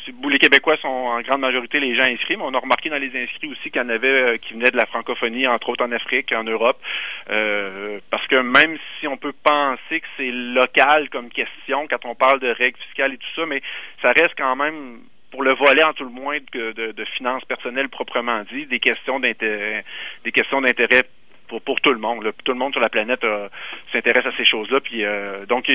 les 0.06 0.38
Québécois 0.38 0.76
sont 0.78 0.88
en 0.88 1.20
grande 1.20 1.40
majorité 1.40 1.80
les 1.80 1.94
gens 1.94 2.04
inscrits, 2.04 2.36
mais 2.36 2.44
on 2.44 2.54
a 2.54 2.58
remarqué 2.58 2.88
dans 2.88 2.98
les 2.98 3.14
inscrits 3.16 3.48
aussi 3.48 3.70
qu'il 3.70 3.80
y 3.80 3.84
en 3.84 3.88
avait 3.88 4.08
euh, 4.08 4.36
qui 4.36 4.54
venaient 4.54 4.70
de 4.70 4.76
la 4.76 4.86
francophonie, 4.86 5.46
entre 5.46 5.68
autres 5.70 5.84
en 5.84 5.92
Afrique, 5.92 6.32
en 6.32 6.44
Europe, 6.44 6.80
euh, 7.30 8.00
parce 8.10 8.26
que 8.26 8.36
même 8.36 8.78
si 8.98 9.08
on 9.08 9.16
peut 9.16 9.34
penser 9.44 10.00
que 10.00 10.06
c'est 10.16 10.30
local 10.30 11.08
comme 11.10 11.28
question 11.28 11.86
quand 11.88 12.04
on 12.04 12.14
parle 12.14 12.40
de 12.40 12.48
règles 12.48 12.78
fiscales 12.86 13.14
et 13.14 13.18
tout 13.18 13.34
ça, 13.36 13.46
mais 13.46 13.62
ça 14.00 14.08
reste 14.08 14.34
quand 14.36 14.56
même 14.56 15.00
pour 15.30 15.42
le 15.42 15.54
volet 15.54 15.84
en 15.84 15.94
tout 15.94 16.04
le 16.04 16.10
moins 16.10 16.38
de, 16.52 16.72
de, 16.72 16.92
de 16.92 17.04
finances 17.16 17.44
personnelles 17.46 17.88
proprement 17.88 18.42
dit, 18.52 18.66
des 18.66 18.80
questions 18.80 19.18
d'intérêt, 19.18 19.84
des 20.24 20.32
questions 20.32 20.60
d'intérêt 20.60 21.02
pour, 21.60 21.80
tout 21.80 21.92
le 21.92 21.98
monde. 21.98 22.24
Tout 22.44 22.52
le 22.52 22.58
monde 22.58 22.72
sur 22.72 22.80
la 22.80 22.88
planète 22.88 23.24
euh, 23.24 23.48
s'intéresse 23.92 24.26
à 24.26 24.36
ces 24.36 24.44
choses-là. 24.44 24.80
Puis 24.80 25.04
euh, 25.04 25.46
donc 25.46 25.68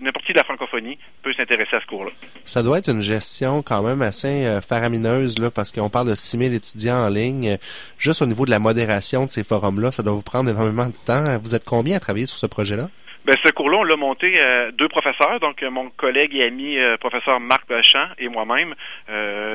n'importe 0.00 0.26
qui 0.26 0.32
de 0.32 0.38
la 0.38 0.44
francophonie 0.44 0.98
peut 1.22 1.32
s'intéresser 1.32 1.76
à 1.76 1.80
ce 1.80 1.86
cours-là. 1.86 2.10
Ça 2.44 2.62
doit 2.62 2.78
être 2.78 2.90
une 2.90 3.02
gestion 3.02 3.62
quand 3.62 3.82
même 3.82 4.02
assez 4.02 4.46
euh, 4.46 4.60
faramineuse 4.60 5.38
là, 5.38 5.50
parce 5.50 5.70
qu'on 5.70 5.90
parle 5.90 6.08
de 6.08 6.14
6000 6.14 6.54
étudiants 6.54 7.06
en 7.06 7.08
ligne. 7.08 7.56
Juste 7.98 8.22
au 8.22 8.26
niveau 8.26 8.44
de 8.44 8.50
la 8.50 8.58
modération 8.58 9.24
de 9.24 9.30
ces 9.30 9.44
forums-là, 9.44 9.92
ça 9.92 10.02
doit 10.02 10.14
vous 10.14 10.22
prendre 10.22 10.50
énormément 10.50 10.86
de 10.86 10.96
temps. 11.06 11.38
Vous 11.42 11.54
êtes 11.54 11.64
combien 11.64 11.96
à 11.96 12.00
travailler 12.00 12.26
sur 12.26 12.36
ce 12.36 12.46
projet-là? 12.46 12.88
Ben, 13.24 13.36
ce 13.44 13.52
cours-là, 13.52 13.78
on 13.78 13.84
l'a 13.84 13.94
monté 13.94 14.34
euh, 14.38 14.72
deux 14.72 14.88
professeurs, 14.88 15.38
donc 15.38 15.62
euh, 15.62 15.70
mon 15.70 15.90
collègue 15.90 16.34
et 16.34 16.42
ami 16.42 16.76
euh, 16.76 16.96
professeur 16.96 17.38
Marc 17.38 17.68
Bachamp 17.68 18.08
et 18.18 18.28
moi-même. 18.28 18.74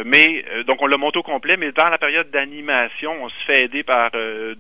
mais 0.06 0.46
donc 0.66 0.82
on 0.82 0.88
l'a 0.88 0.96
monté 0.96 1.20
au 1.20 1.24
complet, 1.24 1.56
mais 1.58 1.74
dans 1.74 1.90
la 1.90 1.98
période 1.98 2.30
d'animation, 2.32 3.12
on 3.22 3.28
se 3.28 3.44
fait 3.46 3.66
aider 3.66 3.84
par 3.84 4.12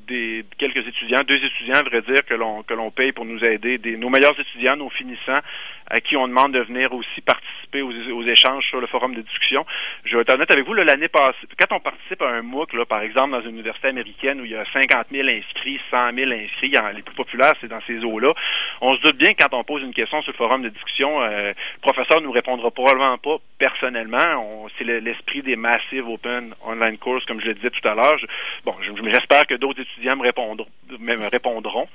des 0.07 0.43
quelques 0.57 0.85
étudiants, 0.85 1.21
deux 1.25 1.41
étudiants, 1.43 1.75
à 1.75 1.83
vrai 1.83 2.01
dire, 2.01 2.25
que 2.25 2.33
l'on 2.33 2.63
que 2.63 2.73
l'on 2.73 2.91
paye 2.91 3.13
pour 3.13 3.23
nous 3.23 3.43
aider, 3.45 3.77
des, 3.77 3.95
nos 3.95 4.09
meilleurs 4.09 4.37
étudiants, 4.37 4.75
nos 4.75 4.89
finissants, 4.89 5.41
à 5.89 5.99
qui 5.99 6.17
on 6.17 6.27
demande 6.27 6.53
de 6.53 6.59
venir 6.59 6.93
aussi 6.93 7.21
participer 7.21 7.81
aux, 7.81 8.23
échanges 8.23 8.65
sur 8.67 8.81
le 8.81 8.87
forum 8.87 9.15
de 9.15 9.21
discussion. 9.21 9.65
Je 10.03 10.15
vais 10.15 10.21
être 10.21 10.33
honnête 10.33 10.51
avec 10.51 10.65
vous, 10.65 10.73
l'année 10.73 11.07
passée, 11.07 11.47
quand 11.57 11.75
on 11.75 11.79
participe 11.79 12.21
à 12.21 12.29
un 12.29 12.41
MOOC, 12.41 12.73
là, 12.73 12.85
par 12.85 13.01
exemple, 13.01 13.31
dans 13.31 13.41
une 13.41 13.51
université 13.51 13.89
américaine 13.89 14.41
où 14.41 14.45
il 14.45 14.51
y 14.51 14.55
a 14.55 14.65
50 14.71 15.07
000 15.11 15.27
inscrits, 15.27 15.79
100 15.91 16.13
000 16.13 16.31
inscrits, 16.31 16.73
les 16.95 17.01
plus 17.01 17.15
populaires, 17.15 17.53
c'est 17.61 17.67
dans 17.67 17.81
ces 17.87 18.03
eaux-là, 18.03 18.33
on 18.81 18.95
se 18.95 19.01
doute 19.01 19.17
bien 19.17 19.33
quand 19.33 19.53
on 19.53 19.63
pose 19.63 19.81
une 19.83 19.93
question 19.93 20.21
sur 20.21 20.31
le 20.31 20.37
forum 20.37 20.61
de 20.61 20.69
discussion, 20.69 21.21
euh, 21.21 21.49
le 21.49 21.81
professeur 21.81 22.21
nous 22.21 22.31
répondra 22.31 22.71
probablement 22.71 23.17
pas 23.17 23.37
personnellement. 23.57 24.67
C'est 24.77 24.83
l'esprit 24.83 25.41
des 25.41 25.55
Massive 25.55 26.07
Open 26.07 26.53
Online 26.65 26.97
Courses, 26.97 27.25
comme 27.25 27.41
je 27.41 27.47
le 27.47 27.53
disais 27.55 27.69
tout 27.69 27.87
à 27.87 27.95
l'heure. 27.95 28.17
Bon, 28.65 28.75
j'espère 28.81 29.45
que 29.47 29.55
d'autres 29.55 29.81
étudiants 29.81 30.15
me 30.15 30.23
répondront. 30.23 30.67
Me 30.99 31.29
répondront. 31.29 31.87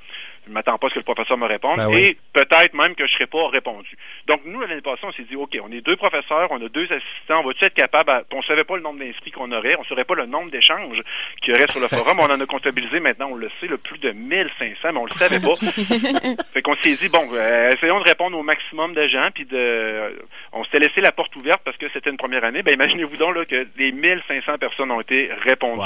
Je 0.45 0.49
ne 0.49 0.53
m'attends 0.53 0.77
pas 0.77 0.87
à 0.87 0.89
ce 0.89 0.95
que 0.95 0.99
le 0.99 1.05
professeur 1.05 1.37
me 1.37 1.47
réponde. 1.47 1.77
Ben 1.77 1.91
et 1.93 2.17
peut-être 2.33 2.73
même 2.73 2.95
que 2.95 3.05
je 3.07 3.11
ne 3.11 3.17
serai 3.17 3.27
pas 3.27 3.47
répondu. 3.49 3.89
Donc, 4.27 4.41
nous, 4.45 4.59
l'année 4.61 4.81
passée, 4.81 5.03
on 5.03 5.11
s'est 5.13 5.23
dit, 5.23 5.35
OK, 5.35 5.57
on 5.63 5.71
est 5.71 5.81
deux 5.81 5.95
professeurs, 5.95 6.47
on 6.51 6.63
a 6.63 6.69
deux 6.69 6.85
assistants, 6.91 7.41
on 7.43 7.47
va-tu 7.47 7.65
être 7.65 7.73
capable, 7.73 8.25
on 8.33 8.37
ne 8.37 8.43
savait 8.43 8.63
pas 8.63 8.75
le 8.75 8.81
nombre 8.81 8.99
d'inscrits 8.99 9.31
qu'on 9.31 9.51
aurait, 9.51 9.75
on 9.77 9.81
ne 9.81 9.85
saurait 9.85 10.05
pas 10.05 10.15
le 10.15 10.25
nombre 10.25 10.51
d'échanges 10.51 11.01
qu'il 11.41 11.53
y 11.53 11.57
aurait 11.57 11.69
sur 11.69 11.79
le 11.79 11.87
forum. 11.87 12.19
on 12.19 12.31
en 12.31 12.39
a 12.39 12.45
comptabilisé 12.45 12.99
maintenant, 12.99 13.29
on 13.31 13.35
le 13.35 13.49
sait, 13.61 13.67
le 13.67 13.77
plus 13.77 13.97
de 13.99 14.11
1500, 14.11 14.93
mais 14.93 14.99
on 14.99 15.05
le 15.05 15.11
savait 15.11 15.39
pas. 15.39 15.55
fait 16.53 16.61
qu'on 16.61 16.75
s'est 16.77 16.95
dit, 16.95 17.09
bon, 17.09 17.27
euh, 17.33 17.71
essayons 17.71 17.99
de 17.99 18.07
répondre 18.07 18.37
au 18.37 18.43
maximum 18.43 18.93
de 18.93 19.07
gens, 19.07 19.29
puis 19.33 19.45
de, 19.45 20.19
on 20.51 20.63
s'était 20.65 20.79
laissé 20.79 21.01
la 21.01 21.11
porte 21.11 21.35
ouverte 21.35 21.61
parce 21.63 21.77
que 21.77 21.87
c'était 21.93 22.09
une 22.09 22.17
première 22.17 22.43
année. 22.43 22.63
Ben, 22.63 22.73
imaginez-vous 22.73 23.17
donc 23.17 23.35
là, 23.35 23.45
que 23.45 23.67
les 23.77 23.91
1500 23.91 24.57
personnes 24.59 24.91
ont 24.91 25.01
été 25.01 25.29
répondues. 25.43 25.81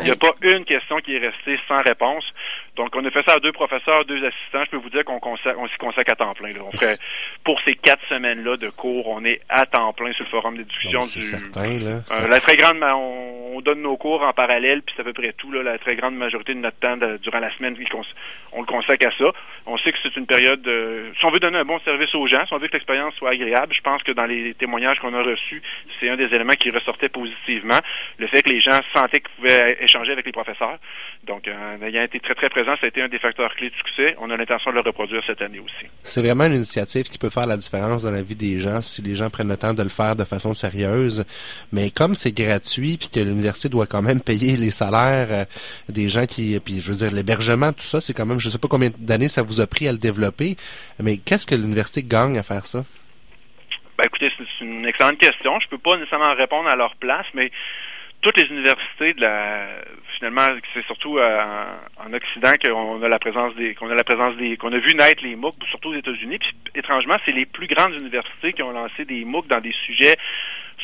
Il 0.00 0.04
n'y 0.04 0.10
a 0.10 0.16
pas 0.16 0.32
une 0.42 0.64
question 0.64 0.96
qui 0.98 1.16
est 1.16 1.18
restée 1.18 1.58
sans 1.68 1.82
réponse. 1.82 2.24
Donc, 2.76 2.88
on 2.94 3.04
a 3.04 3.10
fait 3.10 3.22
ça 3.26 3.34
à 3.34 3.40
deux 3.40 3.52
professeurs, 3.52 4.01
deux 4.04 4.24
assistants. 4.24 4.64
Je 4.64 4.70
peux 4.70 4.76
vous 4.76 4.90
dire 4.90 5.04
qu'on 5.04 5.20
on 5.22 5.68
s'y 5.68 5.78
consacre 5.78 6.12
à 6.12 6.16
temps 6.16 6.34
plein. 6.34 6.52
Là. 6.52 6.60
On 6.64 6.70
fait, 6.70 6.98
pour 7.44 7.60
ces 7.62 7.74
quatre 7.74 8.06
semaines-là 8.08 8.56
de 8.56 8.70
cours, 8.70 9.08
on 9.08 9.24
est 9.24 9.40
à 9.48 9.66
temps 9.66 9.92
plein 9.92 10.12
sur 10.12 10.24
le 10.24 10.30
forum 10.30 10.56
de 10.56 10.62
discussion. 10.62 11.02
C'est 11.02 11.22
certain, 11.22 11.78
là. 11.78 12.00
Euh, 12.10 12.28
la 12.28 12.40
très 12.40 12.56
grande, 12.56 12.78
on, 12.82 13.60
donne 13.62 13.82
nos 13.82 13.96
cours 13.96 14.22
en 14.22 14.32
parallèle, 14.32 14.82
puis 14.82 14.92
c'est 14.96 15.02
à 15.02 15.04
peu 15.04 15.12
près 15.12 15.32
tout. 15.34 15.52
Là, 15.52 15.62
la 15.62 15.78
très 15.78 15.94
grande 15.94 16.16
majorité 16.16 16.52
de 16.52 16.58
notre 16.58 16.78
temps 16.78 16.96
durant 17.22 17.38
la 17.38 17.54
semaine, 17.56 17.76
on 18.52 18.60
le 18.60 18.66
consacre 18.66 19.06
à 19.06 19.10
ça. 19.12 19.30
On 19.66 19.78
sait 19.78 19.92
que 19.92 19.98
c'est 20.02 20.16
une 20.16 20.26
période. 20.26 20.68
si 21.16 21.24
on 21.24 21.30
veut 21.30 21.38
donner 21.38 21.58
un 21.58 21.64
bon 21.64 21.78
service 21.80 22.12
aux 22.14 22.26
gens, 22.26 22.44
si 22.46 22.54
on 22.54 22.58
veut 22.58 22.66
que 22.66 22.72
l'expérience 22.72 23.14
soit 23.14 23.30
agréable, 23.30 23.72
je 23.72 23.80
pense 23.80 24.02
que 24.02 24.10
dans 24.10 24.26
les 24.26 24.54
témoignages 24.54 24.98
qu'on 24.98 25.14
a 25.14 25.22
reçus, 25.22 25.62
c'est 26.00 26.08
un 26.08 26.16
des 26.16 26.34
éléments 26.34 26.54
qui 26.58 26.70
ressortait 26.70 27.08
positivement. 27.08 27.78
Le 28.18 28.26
fait 28.26 28.42
que 28.42 28.50
les 28.50 28.60
gens 28.60 28.78
sentaient 28.94 29.20
qu'ils 29.20 29.34
pouvaient 29.36 29.76
échanger 29.80 30.12
avec 30.12 30.26
les 30.26 30.32
professeurs. 30.32 30.78
Donc, 31.24 31.46
euh, 31.46 31.76
en 31.76 31.82
ayant 31.82 32.02
été 32.02 32.20
très 32.20 32.34
très 32.34 32.48
présent, 32.48 32.72
ça 32.80 32.86
a 32.86 32.88
été 32.88 33.02
un 33.02 33.08
des 33.08 33.18
facteurs 33.18 33.54
clés 33.54 33.70
de 33.70 33.74
succès. 33.76 33.91
On 34.18 34.30
a 34.30 34.36
l'intention 34.36 34.70
de 34.70 34.76
le 34.76 34.82
reproduire 34.82 35.22
cette 35.26 35.42
année 35.42 35.58
aussi. 35.58 35.86
C'est 36.02 36.22
vraiment 36.22 36.44
une 36.44 36.54
initiative 36.54 37.04
qui 37.04 37.18
peut 37.18 37.30
faire 37.30 37.46
la 37.46 37.56
différence 37.56 38.04
dans 38.04 38.10
la 38.10 38.22
vie 38.22 38.34
des 38.34 38.58
gens 38.58 38.80
si 38.80 39.02
les 39.02 39.14
gens 39.14 39.28
prennent 39.28 39.48
le 39.48 39.56
temps 39.56 39.74
de 39.74 39.82
le 39.82 39.88
faire 39.88 40.16
de 40.16 40.24
façon 40.24 40.54
sérieuse. 40.54 41.24
Mais 41.72 41.90
comme 41.90 42.14
c'est 42.14 42.32
gratuit 42.32 42.96
puis 42.96 43.08
que 43.08 43.20
l'université 43.20 43.68
doit 43.68 43.86
quand 43.86 44.02
même 44.02 44.20
payer 44.20 44.56
les 44.56 44.70
salaires 44.70 45.28
euh, 45.30 45.44
des 45.88 46.08
gens 46.08 46.26
qui, 46.26 46.58
puis 46.60 46.80
je 46.80 46.90
veux 46.90 46.98
dire 46.98 47.12
l'hébergement, 47.12 47.72
tout 47.72 47.80
ça, 47.80 48.00
c'est 48.00 48.14
quand 48.14 48.26
même, 48.26 48.40
je 48.40 48.48
sais 48.48 48.58
pas 48.58 48.68
combien 48.68 48.90
d'années 48.98 49.28
ça 49.28 49.42
vous 49.42 49.60
a 49.60 49.66
pris 49.66 49.86
à 49.88 49.92
le 49.92 49.98
développer. 49.98 50.56
Mais 51.02 51.18
qu'est-ce 51.18 51.46
que 51.46 51.54
l'université 51.54 52.02
gagne 52.02 52.38
à 52.38 52.42
faire 52.42 52.64
ça? 52.64 52.84
Ben 53.98 54.04
écoutez, 54.06 54.30
c'est 54.38 54.64
une 54.64 54.86
excellente 54.86 55.18
question. 55.18 55.60
Je 55.60 55.68
peux 55.68 55.78
pas 55.78 55.96
nécessairement 55.96 56.34
répondre 56.34 56.68
à 56.68 56.76
leur 56.76 56.96
place, 56.96 57.26
mais 57.34 57.50
toutes 58.22 58.38
les 58.38 58.48
universités 58.48 59.12
de 59.14 59.20
la 59.20 59.66
finalement 60.16 60.48
c'est 60.72 60.84
surtout 60.86 61.18
euh, 61.18 61.64
en 61.98 62.12
Occident 62.12 62.52
qu'on 62.64 63.02
a 63.02 63.08
la 63.08 63.18
présence 63.18 63.54
des 63.56 63.74
qu'on 63.74 63.90
a 63.90 63.94
la 63.94 64.04
présence 64.04 64.36
des 64.36 64.56
qu'on 64.56 64.72
a 64.72 64.78
vu 64.78 64.94
naître 64.94 65.22
les 65.24 65.36
MOOC 65.36 65.54
surtout 65.68 65.90
aux 65.90 65.94
États-Unis. 65.94 66.38
Puis 66.38 66.54
étrangement 66.76 67.16
c'est 67.24 67.32
les 67.32 67.46
plus 67.46 67.66
grandes 67.66 67.94
universités 67.94 68.52
qui 68.52 68.62
ont 68.62 68.70
lancé 68.70 69.04
des 69.04 69.24
MOOC 69.24 69.48
dans 69.48 69.60
des 69.60 69.74
sujets 69.86 70.16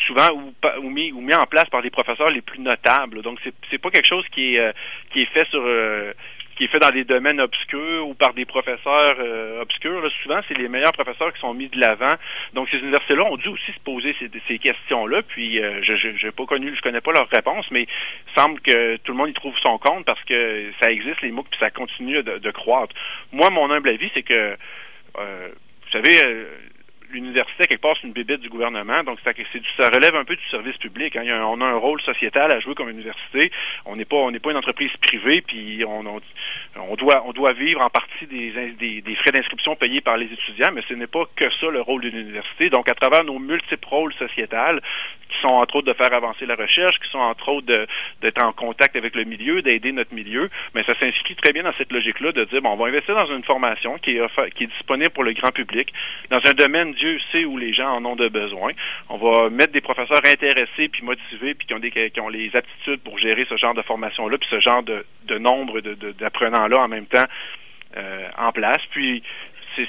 souvent 0.07 0.29
ou, 0.33 0.53
ou, 0.83 0.91
mis 0.91 1.13
ou 1.13 1.21
mis 1.21 1.35
en 1.35 1.47
place 1.47 1.69
par 1.71 1.83
des 1.83 1.91
professeurs 1.91 2.31
les 2.31 2.41
plus 2.41 2.61
notables. 2.61 3.23
Donc 3.23 3.39
c'est 3.45 3.55
c'est 3.71 3.79
pas 3.79 3.91
quelque 3.91 4.09
chose 4.09 4.27
qui 4.33 4.57
est 4.57 4.59
euh, 4.59 4.73
qui 5.13 5.23
est 5.23 5.33
fait 5.33 5.47
sur 5.49 5.63
euh, 5.65 6.13
qui 6.59 6.65
est 6.65 6.69
fait 6.69 6.81
dans 6.81 6.91
des 6.91 7.05
domaines 7.05 7.41
obscurs 7.41 8.09
ou 8.09 8.15
par 8.15 8.35
des 8.35 8.45
professeurs 8.45 9.15
euh, 9.21 9.63
obscurs. 9.63 10.03
souvent, 10.23 10.41
c'est 10.49 10.59
les 10.59 10.69
meilleurs 10.69 10.93
professeurs 10.93 11.33
qui 11.33 11.41
sont 11.41 11.55
mis 11.55 11.69
de 11.69 11.79
l'avant. 11.79 12.15
Donc, 12.53 12.69
ces 12.69 12.79
universités-là 12.79 13.23
ont 13.25 13.37
dû 13.37 13.49
aussi 13.49 13.73
se 13.73 13.79
poser 13.79 14.15
ces, 14.19 14.29
ces 14.49 14.59
questions-là. 14.59 15.23
Puis, 15.23 15.63
euh, 15.63 15.81
je 15.85 16.27
n'ai 16.27 16.33
pas 16.33 16.47
connu, 16.47 16.75
je 16.75 16.83
connais 16.83 17.01
pas 17.01 17.13
leurs 17.13 17.29
réponses, 17.29 17.67
mais 17.71 17.83
il 17.83 18.41
semble 18.41 18.61
que 18.61 18.97
tout 18.97 19.13
le 19.13 19.19
monde 19.19 19.31
y 19.31 19.35
trouve 19.35 19.57
son 19.63 19.79
compte 19.79 20.05
parce 20.05 20.23
que 20.25 20.73
ça 20.83 20.91
existe 20.91 21.23
les 21.23 21.31
MOOC 21.31 21.47
puis 21.49 21.61
ça 21.61 21.71
continue 21.71 22.25
de, 22.25 22.39
de 22.39 22.51
croître. 22.51 22.95
Moi, 23.33 23.51
mon 23.51 23.71
humble 23.71 23.91
avis, 23.91 24.11
c'est 24.13 24.25
que 24.25 24.57
euh, 25.19 25.49
vous 25.85 25.93
savez, 25.93 26.21
l'université, 27.11 27.65
quelque 27.67 27.81
part, 27.81 27.97
c'est 28.01 28.07
une 28.07 28.13
bébête 28.13 28.41
du 28.41 28.49
gouvernement, 28.49 29.03
donc 29.03 29.19
ça, 29.25 29.31
relève 29.89 30.15
un 30.15 30.25
peu 30.25 30.37
du 30.37 30.47
service 30.51 30.77
public. 30.77 31.17
Hein. 31.17 31.25
on 31.45 31.61
a 31.61 31.65
un 31.65 31.77
rôle 31.77 32.01
sociétal 32.03 32.53
à 32.53 32.61
jouer 32.61 32.75
comme 32.75 32.89
université. 32.89 33.51
On 33.85 33.97
n'est 33.97 34.05
pas, 34.05 34.17
on 34.17 34.31
n'est 34.31 34.39
pas 34.39 34.51
une 34.51 34.57
entreprise 34.57 34.91
privée, 35.03 35.41
puis 35.41 35.85
on, 35.87 36.05
on, 36.77 36.95
doit, 36.97 37.23
on 37.27 37.33
doit 37.33 37.53
vivre 37.53 37.81
en 37.81 37.91
partie 37.91 38.27
des, 38.27 38.73
des, 38.79 39.01
des 39.01 39.15
frais 39.17 39.33
d'inscription 39.33 39.77
payés 39.77 40.01
par 40.01 40.17
les 40.17 40.27
étudiants, 40.27 40.71
mais 40.73 40.83
ce 40.89 40.95
n'est 40.95 41.07
pas 41.07 41.25
que 41.37 41.51
ça 41.61 41.69
le 41.69 41.81
rôle 41.81 42.03
d'une 42.03 42.17
université. 42.17 42.71
Donc, 42.71 42.91
à 42.91 42.95
travers 42.95 43.25
nos 43.25 43.39
multiples 43.39 43.89
rôles 43.89 44.15
sociétals, 44.15 44.81
qui 45.29 45.39
sont 45.41 45.49
entre 45.49 45.77
autres 45.77 45.87
de 45.87 45.93
faire 45.93 46.13
avancer 46.13 46.47
la 46.47 46.55
recherche, 46.55 46.99
qui 47.01 47.11
sont 47.11 47.19
entre 47.19 47.49
autres 47.49 47.87
d'être 48.21 48.43
en 48.43 48.53
contact 48.53 48.97
avec 48.97 49.15
le 49.15 49.25
milieu, 49.25 49.63
d'aider 49.63 49.93
notre 49.93 50.15
milieu, 50.15 50.49
mais 50.75 50.83
ça 50.85 50.95
s'inscrit 50.99 51.37
très 51.37 51.53
bien 51.53 51.63
dans 51.63 51.75
cette 51.77 51.93
logique-là 51.93 52.33
de 52.33 52.45
dire, 52.45 52.63
bon, 52.63 52.71
on 52.71 52.77
va 52.77 52.87
investir 52.87 53.15
dans 53.15 53.27
une 53.27 53.45
formation 53.45 53.99
qui 53.99 54.17
est, 54.17 54.53
qui 54.55 54.65
est 54.65 54.69
disponible 54.69 55.11
pour 55.11 55.25
le 55.25 55.33
grand 55.33 55.53
public, 55.53 55.93
dans 56.31 56.39
un 56.39 56.55
domaine 56.55 56.95
Dieu 56.99 57.19
sait 57.33 57.45
où 57.45 57.57
les 57.57 57.73
gens 57.73 57.91
en 57.97 58.05
ont 58.05 58.17
besoin. 58.17 58.73
On 59.09 59.17
va 59.17 59.51
mettre 59.51 59.73
des 59.73 59.81
professeurs 59.81 60.23
intéressés 60.27 60.89
puis 60.89 61.03
motivés 61.03 61.55
puis 61.55 61.67
qui 61.67 62.21
ont 62.21 62.29
les 62.29 62.51
aptitudes 62.55 63.01
pour 63.01 63.19
gérer 63.19 63.47
ce 63.49 63.57
genre 63.57 63.75
de 63.75 63.83
formation 63.83 64.29
là 64.29 64.39
puis 64.39 64.49
ce 64.51 64.61
genre 64.61 64.83
de, 64.83 65.05
de 65.25 65.39
nombre 65.39 65.81
de 65.81 65.95
d'apprenants 66.13 66.69
là 66.69 66.81
en 66.81 66.89
même 66.89 67.07
temps 67.07 67.27
euh, 67.97 68.29
en 68.37 68.53
place. 68.53 68.83
Puis 68.91 69.23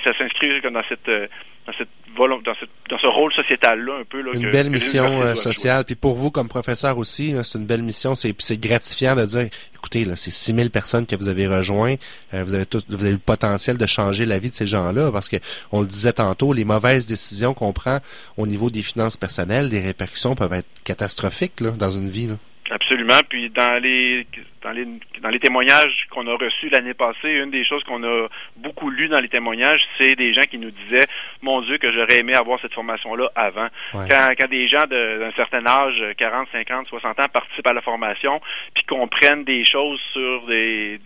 ça 0.04 0.18
s'inscrit 0.18 0.62
dans 0.62 0.84
cette 0.88 1.08
euh, 1.08 1.28
dans 1.66 1.74
cette 1.78 1.90
dans, 2.18 2.56
cette, 2.60 2.70
dans 2.90 3.00
ce 3.00 3.08
rôle 3.08 3.32
sociétal-là 3.34 3.94
un 4.02 4.04
peu. 4.04 4.22
Là, 4.22 4.32
une 4.34 4.50
belle 4.50 4.70
mission 4.70 5.22
euh, 5.22 5.36
sociale. 5.36 5.86
Puis 5.86 5.96
pour 5.96 6.16
vous, 6.16 6.32
comme 6.32 6.50
professeur 6.50 6.98
aussi, 6.98 7.36
c'est 7.44 7.58
une 7.58 7.66
belle 7.66 7.82
mission. 7.82 8.14
C'est, 8.16 8.60
gratifiant 8.60 9.16
de 9.16 9.26
dire, 9.26 9.48
écoutez, 9.76 10.06
là, 10.06 10.16
c'est 10.16 10.32
6000 10.32 10.70
personnes 10.70 11.06
que 11.06 11.16
vous 11.16 11.28
avez 11.28 11.48
rejoint. 11.48 11.96
Euh, 12.34 12.44
vous 12.44 12.56
avez 12.56 12.66
tout, 12.66 12.82
vous 12.90 13.06
avez 13.06 13.14
le 13.14 13.20
potentiel 13.20 13.78
de 13.78 13.86
changer 13.86 14.26
la 14.26 14.40
vie 14.40 14.50
de 14.50 14.56
ces 14.56 14.68
gens-là 14.68 15.12
parce 15.12 15.30
que 15.30 15.38
on 15.72 15.82
le 15.82 15.88
disait 15.88 16.14
tantôt, 16.14 16.52
les 16.54 16.66
mauvaises 16.66 17.06
décisions 17.06 17.54
qu'on 17.54 17.74
prend 17.74 18.00
au 18.38 18.48
niveau 18.48 18.70
des 18.70 18.82
finances 18.82 19.18
personnelles, 19.18 19.70
les 19.70 19.82
répercussions 19.82 20.36
peuvent 20.36 20.54
être 20.54 20.68
catastrophiques 20.84 21.62
là, 21.62 21.72
dans 21.72 21.92
une 21.92 22.10
vie. 22.10 22.28
Là. 22.28 22.36
Absolument. 22.70 23.20
Puis 23.28 23.50
dans 23.50 23.82
les 23.82 24.28
dans 24.62 24.72
les 24.72 24.86
dans 25.22 25.30
les 25.30 25.40
témoignages 25.40 26.06
qu'on 26.12 26.28
a 26.28 26.36
reçus 26.36 26.70
l'année 26.70 26.94
passée, 26.94 27.30
une 27.30 27.50
des 27.50 27.66
choses 27.66 27.84
qu'on 27.84 28.04
a 28.04 28.28
beaucoup 28.58 28.90
lu 28.90 29.08
dans 29.08 29.20
les 29.20 29.30
témoignages, 29.30 29.82
c'est 30.00 30.16
des 30.16 30.34
gens 30.34 30.44
qui 30.50 30.60
nous 30.60 30.72
disaient 30.72 31.08
Mon 31.42 31.62
Dieu, 31.62 31.78
que 31.78 31.92
j'aurais 31.92 32.20
aimé 32.20 32.36
avoir 32.36 32.60
cette 32.62 32.74
formation-là 32.74 33.32
avant. 33.36 33.68
Quand, 33.92 34.30
quand 34.40 34.50
des 34.50 34.68
gens 34.68 34.86
d'un 34.90 35.32
certain 35.36 35.66
âge, 35.66 36.04
40, 36.18 36.48
50, 36.52 36.88
60 36.88 37.20
ans, 37.20 37.26
participent 37.32 37.68
à 37.68 37.74
la 37.74 37.82
formation, 37.82 38.40
puis 38.74 38.84
comprennent 38.84 39.44
des 39.44 39.66
choses 39.66 40.00
sur 40.14 40.46
des 40.46 41.00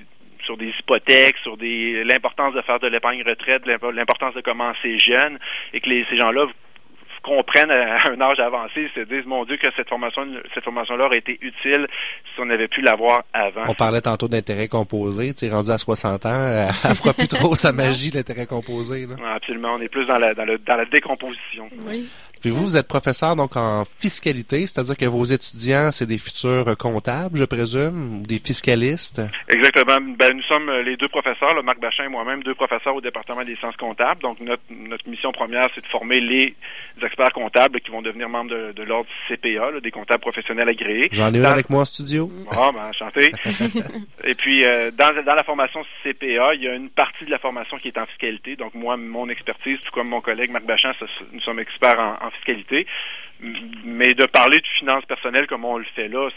sur 0.43 0.57
des 0.57 0.73
hypothèques, 0.77 1.37
sur 1.43 1.55
des 1.55 2.03
l'importance 2.03 2.53
de 2.53 2.61
faire 2.61 2.79
de 2.79 2.87
l'épargne 2.87 3.23
retraite, 3.23 3.65
l'importance 3.65 4.33
de 4.33 4.41
commencer 4.41 4.97
jeune, 4.99 5.39
et 5.73 5.79
que 5.79 5.89
les, 5.89 6.05
ces 6.09 6.17
gens-là 6.17 6.47
comprennent 7.23 7.71
à 7.71 7.97
un 8.11 8.21
âge 8.21 8.39
avancé, 8.39 8.89
se 8.93 9.01
disent 9.01 9.25
mon 9.25 9.45
Dieu 9.45 9.57
que 9.57 9.69
cette 9.75 9.89
formation 9.89 10.21
cette 10.53 10.63
formation-là 10.63 11.05
aurait 11.05 11.19
été 11.19 11.37
utile 11.41 11.87
si 12.33 12.39
on 12.39 12.49
avait 12.49 12.67
pu 12.67 12.81
l'avoir 12.81 13.23
avant. 13.33 13.63
On 13.67 13.73
parlait 13.73 14.01
tantôt 14.01 14.27
d'intérêt 14.27 14.67
composé, 14.67 15.33
tu 15.33 15.47
sais, 15.47 15.53
rendu 15.53 15.71
à 15.71 15.77
60 15.77 16.25
ans, 16.25 16.29
elle 16.85 16.95
fera 16.95 17.13
plus 17.13 17.27
trop 17.27 17.55
sa 17.55 17.71
magie 17.71 18.11
l'intérêt 18.11 18.45
composé. 18.45 19.07
Là. 19.07 19.15
Absolument, 19.35 19.75
on 19.77 19.81
est 19.81 19.89
plus 19.89 20.05
dans 20.05 20.19
la 20.19 20.33
dans, 20.33 20.45
le, 20.45 20.57
dans 20.59 20.75
la 20.75 20.85
décomposition. 20.85 21.67
Oui. 21.87 22.07
Puis 22.43 22.51
vous, 22.51 22.63
vous 22.63 22.75
êtes 22.75 22.89
professeur 22.89 23.37
donc 23.37 23.55
en 23.55 23.85
fiscalité, 23.85 24.67
c'est-à-dire 24.67 24.97
que 24.97 25.05
vos 25.05 25.23
étudiants, 25.23 25.93
c'est 25.93 26.05
des 26.05 26.17
futurs 26.17 26.75
comptables, 26.77 27.37
je 27.37 27.45
présume, 27.45 28.19
ou 28.19 28.27
des 28.27 28.37
fiscalistes? 28.37 29.21
Exactement. 29.47 29.97
Ben, 30.19 30.35
nous 30.35 30.43
sommes 30.43 30.69
les 30.83 30.97
deux 30.97 31.07
professeurs, 31.07 31.55
le 31.55 31.61
Marc 31.61 31.79
Bachin 31.79 32.03
et 32.03 32.09
moi-même, 32.09 32.43
deux 32.43 32.53
professeurs 32.53 32.95
au 32.95 32.99
département 32.99 33.45
des 33.45 33.55
sciences 33.55 33.77
comptables. 33.77 34.21
Donc 34.21 34.41
notre, 34.41 34.61
notre 34.69 35.07
mission 35.09 35.31
première, 35.31 35.69
c'est 35.73 35.79
de 35.79 35.87
former 35.87 36.19
les 36.19 36.53
experts 37.01 37.31
comptables 37.33 37.79
qui 37.79 37.91
vont 37.91 38.01
devenir 38.01 38.27
membres 38.27 38.51
de, 38.51 38.73
de 38.73 38.83
l'ordre 38.83 39.07
CPA, 39.29 39.79
des 39.81 39.91
comptables 39.91 40.21
professionnels 40.21 40.67
agréés. 40.67 41.07
J'en 41.13 41.33
ai 41.33 41.39
un 41.39 41.49
avec 41.49 41.69
moi 41.69 41.83
en 41.83 41.85
studio. 41.85 42.29
Ah, 42.51 42.71
ben, 42.73 42.89
enchanté. 42.89 43.31
et 44.25 44.35
puis, 44.35 44.65
euh, 44.65 44.91
dans, 44.91 45.15
dans 45.23 45.35
la 45.35 45.43
formation 45.43 45.81
CPA, 46.03 46.55
il 46.55 46.63
y 46.63 46.67
a 46.67 46.75
une 46.75 46.89
partie 46.89 47.23
de 47.23 47.31
la 47.31 47.39
formation 47.39 47.77
qui 47.77 47.87
est 47.87 47.97
en 47.97 48.05
fiscalité. 48.05 48.57
Donc 48.57 48.73
moi, 48.73 48.97
mon 48.97 49.29
expertise, 49.29 49.79
tout 49.79 49.91
comme 49.93 50.09
mon 50.09 50.19
collègue 50.19 50.51
Marc 50.51 50.65
Bachin, 50.65 50.91
nous 51.31 51.39
sommes 51.39 51.59
experts 51.59 51.99
en, 51.99 52.27
en 52.27 52.32
fiscalité. 52.33 52.85
Mais 53.83 54.13
de 54.13 54.25
parler 54.25 54.59
de 54.59 54.67
finances 54.79 55.05
personnelles 55.05 55.47
comme 55.47 55.65
on 55.65 55.77
le 55.77 55.85
fait 55.95 56.07
là, 56.07 56.29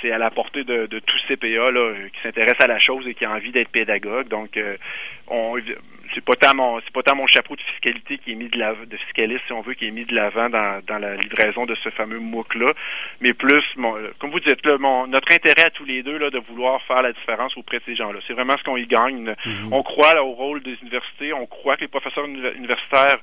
c'est 0.00 0.10
à 0.10 0.18
la 0.18 0.30
portée 0.30 0.64
de, 0.64 0.86
de 0.86 0.98
tout 0.98 1.16
CPA 1.28 1.70
là, 1.70 1.94
qui 2.12 2.20
s'intéresse 2.22 2.60
à 2.60 2.66
la 2.66 2.80
chose 2.80 3.06
et 3.06 3.14
qui 3.14 3.24
a 3.24 3.30
envie 3.30 3.52
d'être 3.52 3.68
pédagogue. 3.68 4.26
Donc, 4.26 4.56
euh, 4.56 4.76
on 5.28 5.56
c'est 6.14 6.24
pas 6.24 6.34
tant 6.34 6.54
mon 6.54 6.80
c'est 6.80 6.92
pas 6.92 7.02
tant 7.02 7.16
mon 7.16 7.26
chapeau 7.26 7.56
de 7.56 7.60
fiscalité 7.60 8.18
qui 8.18 8.32
est 8.32 8.34
mis 8.34 8.48
de 8.48 8.58
la 8.58 8.74
de 8.74 8.96
fiscaliste 8.96 9.42
si 9.46 9.52
on 9.52 9.60
veut 9.60 9.74
qui 9.74 9.86
est 9.86 9.90
mis 9.90 10.04
de 10.04 10.14
l'avant 10.14 10.48
dans, 10.48 10.82
dans 10.86 10.98
la 10.98 11.16
livraison 11.16 11.66
de 11.66 11.74
ce 11.76 11.88
fameux 11.90 12.18
MOOC 12.18 12.54
là 12.56 12.72
mais 13.20 13.32
plus 13.32 13.64
mon, 13.76 13.94
comme 14.18 14.30
vous 14.30 14.40
dites 14.40 14.64
là 14.66 14.78
mon 14.78 15.06
notre 15.06 15.32
intérêt 15.32 15.66
à 15.66 15.70
tous 15.70 15.84
les 15.84 16.02
deux 16.02 16.18
là 16.18 16.30
de 16.30 16.38
vouloir 16.38 16.82
faire 16.82 17.02
la 17.02 17.12
différence 17.12 17.56
auprès 17.56 17.78
de 17.78 17.84
ces 17.86 17.96
gens 17.96 18.12
là 18.12 18.20
c'est 18.26 18.32
vraiment 18.32 18.56
ce 18.58 18.64
qu'on 18.64 18.76
y 18.76 18.86
gagne 18.86 19.30
mm-hmm. 19.30 19.68
on 19.72 19.82
croit 19.82 20.14
là, 20.14 20.24
au 20.24 20.32
rôle 20.32 20.62
des 20.62 20.76
universités 20.82 21.32
on 21.32 21.46
croit 21.46 21.76
que 21.76 21.82
les 21.82 21.88
professeurs 21.88 22.26
universitaires 22.26 23.18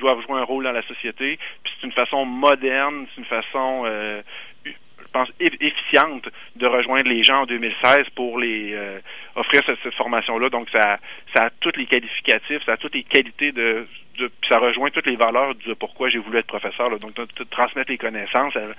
doivent 0.00 0.20
jouer 0.26 0.40
un 0.40 0.44
rôle 0.44 0.64
dans 0.64 0.72
la 0.72 0.82
société. 0.82 1.38
Puis 1.62 1.72
c'est 1.80 1.86
une 1.86 1.92
façon 1.92 2.24
moderne, 2.24 3.06
c'est 3.14 3.20
une 3.20 3.26
façon, 3.26 3.82
euh, 3.84 4.22
je 4.64 4.72
pense, 5.12 5.28
efficiente 5.38 6.28
de 6.56 6.66
rejoindre 6.66 7.08
les 7.08 7.22
gens 7.22 7.42
en 7.42 7.46
2016 7.46 8.08
pour 8.14 8.38
les 8.38 8.72
euh, 8.72 8.98
offrir 9.36 9.60
cette, 9.66 9.94
formation-là. 9.94 10.48
Donc 10.50 10.68
ça, 10.70 10.98
ça 11.34 11.46
a 11.46 11.50
tous 11.60 11.76
les 11.76 11.86
qualificatifs, 11.86 12.64
ça 12.64 12.72
a 12.72 12.76
toutes 12.76 12.94
les 12.94 13.04
qualités 13.04 13.52
de, 13.52 13.86
de 14.18 14.30
ça 14.48 14.58
rejoint 14.58 14.90
toutes 14.90 15.06
les 15.06 15.16
valeurs 15.16 15.54
de 15.54 15.74
pourquoi 15.74 16.08
j'ai 16.08 16.18
voulu 16.18 16.38
être 16.38 16.46
professeur. 16.46 16.86
Donc 16.98 17.14
de, 17.14 17.44
transmettre 17.44 17.90
les 17.90 17.98
connaissances. 17.98 18.54
Euh, 18.56 18.72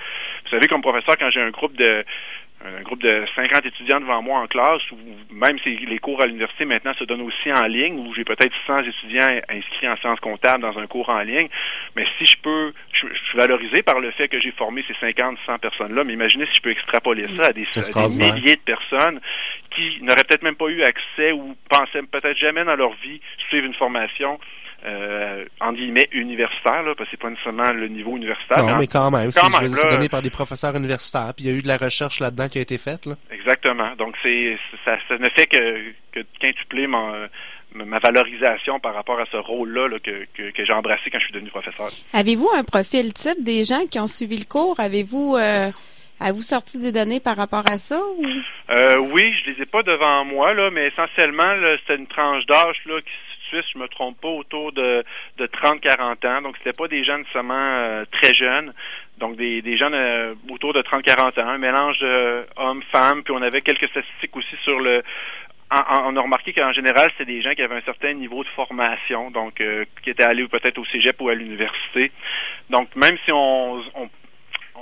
vous 0.43 0.49
savez, 0.49 0.67
comme 0.67 0.81
professeur, 0.81 1.17
quand 1.17 1.29
j'ai 1.29 1.41
un 1.41 1.51
groupe 1.51 1.75
de 1.75 2.03
un 2.65 2.81
groupe 2.81 3.01
de 3.01 3.25
50 3.35 3.65
étudiants 3.65 3.99
devant 3.99 4.21
moi 4.21 4.39
en 4.39 4.47
classe, 4.47 4.81
ou 4.91 4.97
même 5.31 5.57
si 5.59 5.77
les 5.77 5.99
cours 5.99 6.21
à 6.21 6.25
l'université 6.25 6.65
maintenant 6.65 6.93
se 6.93 7.03
donnent 7.03 7.21
aussi 7.21 7.51
en 7.51 7.65
ligne, 7.65 7.97
où 7.99 8.13
j'ai 8.13 8.23
peut-être 8.23 8.53
100 8.67 8.83
étudiants 8.83 9.39
inscrits 9.49 9.89
en 9.89 9.97
sciences 9.97 10.19
comptables 10.19 10.61
dans 10.61 10.77
un 10.77 10.87
cours 10.87 11.09
en 11.09 11.21
ligne, 11.21 11.49
mais 11.95 12.05
si 12.17 12.25
je 12.25 12.37
peux, 12.37 12.73
je, 12.93 13.07
suis 13.07 13.37
valorisé 13.37 13.81
par 13.81 13.99
le 13.99 14.11
fait 14.11 14.27
que 14.27 14.39
j'ai 14.39 14.51
formé 14.51 14.83
ces 14.87 14.93
50, 14.93 15.37
100 15.45 15.59
personnes-là, 15.59 16.03
mais 16.03 16.13
imaginez 16.13 16.45
si 16.47 16.57
je 16.57 16.61
peux 16.61 16.71
extrapoler 16.71 17.27
ça 17.35 17.47
à 17.47 17.53
des, 17.53 17.65
milliers 18.31 18.55
de 18.55 18.61
personnes 18.61 19.19
qui 19.71 19.99
n'auraient 20.01 20.23
peut-être 20.23 20.43
même 20.43 20.55
pas 20.55 20.67
eu 20.67 20.83
accès 20.83 21.31
ou 21.31 21.55
pensaient 21.69 22.03
peut-être 22.03 22.37
jamais 22.37 22.63
dans 22.63 22.75
leur 22.75 22.93
vie 22.95 23.21
suivre 23.49 23.65
une 23.65 23.73
formation 23.73 24.39
euh, 24.85 25.45
en 25.59 25.73
guillemets 25.73 26.07
universitaire, 26.11 26.83
là, 26.83 26.93
parce 26.95 27.09
que 27.09 27.11
c'est 27.11 27.21
pas 27.21 27.29
nécessairement 27.29 27.71
le 27.71 27.87
niveau 27.87 28.17
universitaire. 28.17 28.63
Non, 28.63 28.77
mais 28.77 28.87
quand 28.87 29.11
même, 29.11 29.31
c'est 29.31 29.89
donné 29.89 30.09
par 30.09 30.21
des 30.21 30.29
professeurs 30.29 30.75
universitaires, 30.75 31.33
puis 31.35 31.45
il 31.45 31.51
y 31.51 31.53
a 31.53 31.57
eu 31.57 31.61
de 31.61 31.67
la 31.67 31.77
recherche 31.77 32.19
là-dedans 32.19 32.47
qui 32.47 32.57
a 32.57 32.61
été 32.61 32.77
faite. 32.77 33.05
Là. 33.05 33.15
Exactement. 33.31 33.95
Donc 33.97 34.15
c'est 34.23 34.57
ça, 34.83 34.97
ça 35.07 35.17
ne 35.17 35.29
fait 35.29 35.47
que, 35.47 35.91
que 36.11 36.25
quintupler 36.39 36.87
mon, 36.87 37.27
ma 37.73 37.99
valorisation 37.99 38.79
par 38.79 38.93
rapport 38.93 39.19
à 39.19 39.25
ce 39.31 39.37
rôle-là 39.37 39.87
là, 39.87 39.99
que, 39.99 40.25
que, 40.33 40.51
que 40.51 40.65
j'ai 40.65 40.73
embrassé 40.73 41.09
quand 41.11 41.19
je 41.19 41.25
suis 41.25 41.33
devenu 41.33 41.49
professeur. 41.49 41.87
Avez-vous 42.13 42.49
un 42.55 42.63
profil 42.63 43.13
type 43.13 43.43
des 43.43 43.63
gens 43.63 43.85
qui 43.89 43.99
ont 43.99 44.07
suivi 44.07 44.37
le 44.37 44.45
cours? 44.45 44.79
Avez-vous 44.79 45.37
euh, 45.37 45.67
avez-vous 46.19 46.41
sorti 46.41 46.77
des 46.77 46.91
données 46.91 47.19
par 47.19 47.37
rapport 47.37 47.67
à 47.67 47.77
ça? 47.77 47.99
Ou? 47.99 48.25
Euh, 48.69 48.97
oui, 48.97 49.33
je 49.39 49.51
les 49.51 49.61
ai 49.63 49.65
pas 49.65 49.83
devant 49.83 50.25
moi, 50.25 50.53
là, 50.53 50.69
mais 50.71 50.87
essentiellement, 50.87 51.55
c'est 51.87 51.95
une 51.95 52.07
tranche 52.07 52.45
d'âge 52.45 52.77
là, 52.85 53.01
qui 53.01 53.11
Suisse, 53.51 53.65
je 53.73 53.79
me 53.79 53.87
trompe 53.87 54.19
pas, 54.21 54.29
autour 54.29 54.71
de, 54.71 55.03
de 55.37 55.45
30-40 55.45 56.27
ans. 56.27 56.41
Donc, 56.41 56.55
c'était 56.57 56.73
pas 56.73 56.87
des 56.87 57.03
gens 57.03 57.17
nécessairement 57.17 57.53
euh, 57.55 58.05
très 58.11 58.33
jeunes. 58.33 58.73
Donc, 59.17 59.35
des, 59.35 59.61
des 59.61 59.77
jeunes 59.77 59.93
euh, 59.93 60.33
autour 60.49 60.73
de 60.73 60.81
30-40 60.81 61.41
ans, 61.41 61.47
un 61.49 61.57
mélange 61.57 62.03
hommes-femmes. 62.55 63.23
Puis, 63.23 63.33
on 63.33 63.41
avait 63.41 63.61
quelques 63.61 63.89
statistiques 63.89 64.35
aussi 64.35 64.55
sur 64.63 64.79
le... 64.79 65.03
on 65.71 66.15
a 66.15 66.21
remarqué 66.21 66.53
qu'en 66.53 66.71
général, 66.71 67.11
c'était 67.11 67.31
des 67.31 67.41
gens 67.41 67.53
qui 67.53 67.61
avaient 67.61 67.75
un 67.75 67.81
certain 67.81 68.13
niveau 68.13 68.43
de 68.43 68.49
formation, 68.49 69.31
donc 69.31 69.59
euh, 69.59 69.85
qui 70.03 70.09
étaient 70.09 70.23
allés 70.23 70.47
peut-être 70.47 70.77
au 70.77 70.85
cégep 70.85 71.19
ou 71.21 71.29
à 71.29 71.35
l'université. 71.35 72.11
Donc, 72.69 72.95
même 72.95 73.17
si 73.25 73.33
on, 73.33 73.81
on 73.95 74.09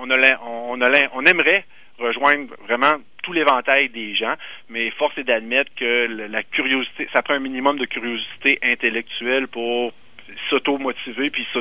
on, 0.02 0.10
a, 0.12 0.16
on, 0.46 0.82
a, 0.82 0.90
on 1.14 1.26
aimerait 1.26 1.66
rejoindre 2.00 2.56
vraiment 2.66 2.94
tout 3.30 3.34
l'éventail 3.34 3.90
des 3.90 4.16
gens, 4.16 4.34
mais 4.70 4.90
force 4.92 5.18
est 5.18 5.24
d'admettre 5.24 5.72
que 5.76 6.08
la 6.30 6.44
curiosité, 6.44 7.08
ça 7.14 7.22
prend 7.22 7.36
un 7.36 7.40
minimum 7.40 7.78
de 7.78 7.86
curiosité 7.86 8.58
intellectuelle 8.64 9.48
pour 9.48 9.94
s'auto-motiver 10.50 11.32
puis 11.32 11.46
se, 11.54 11.60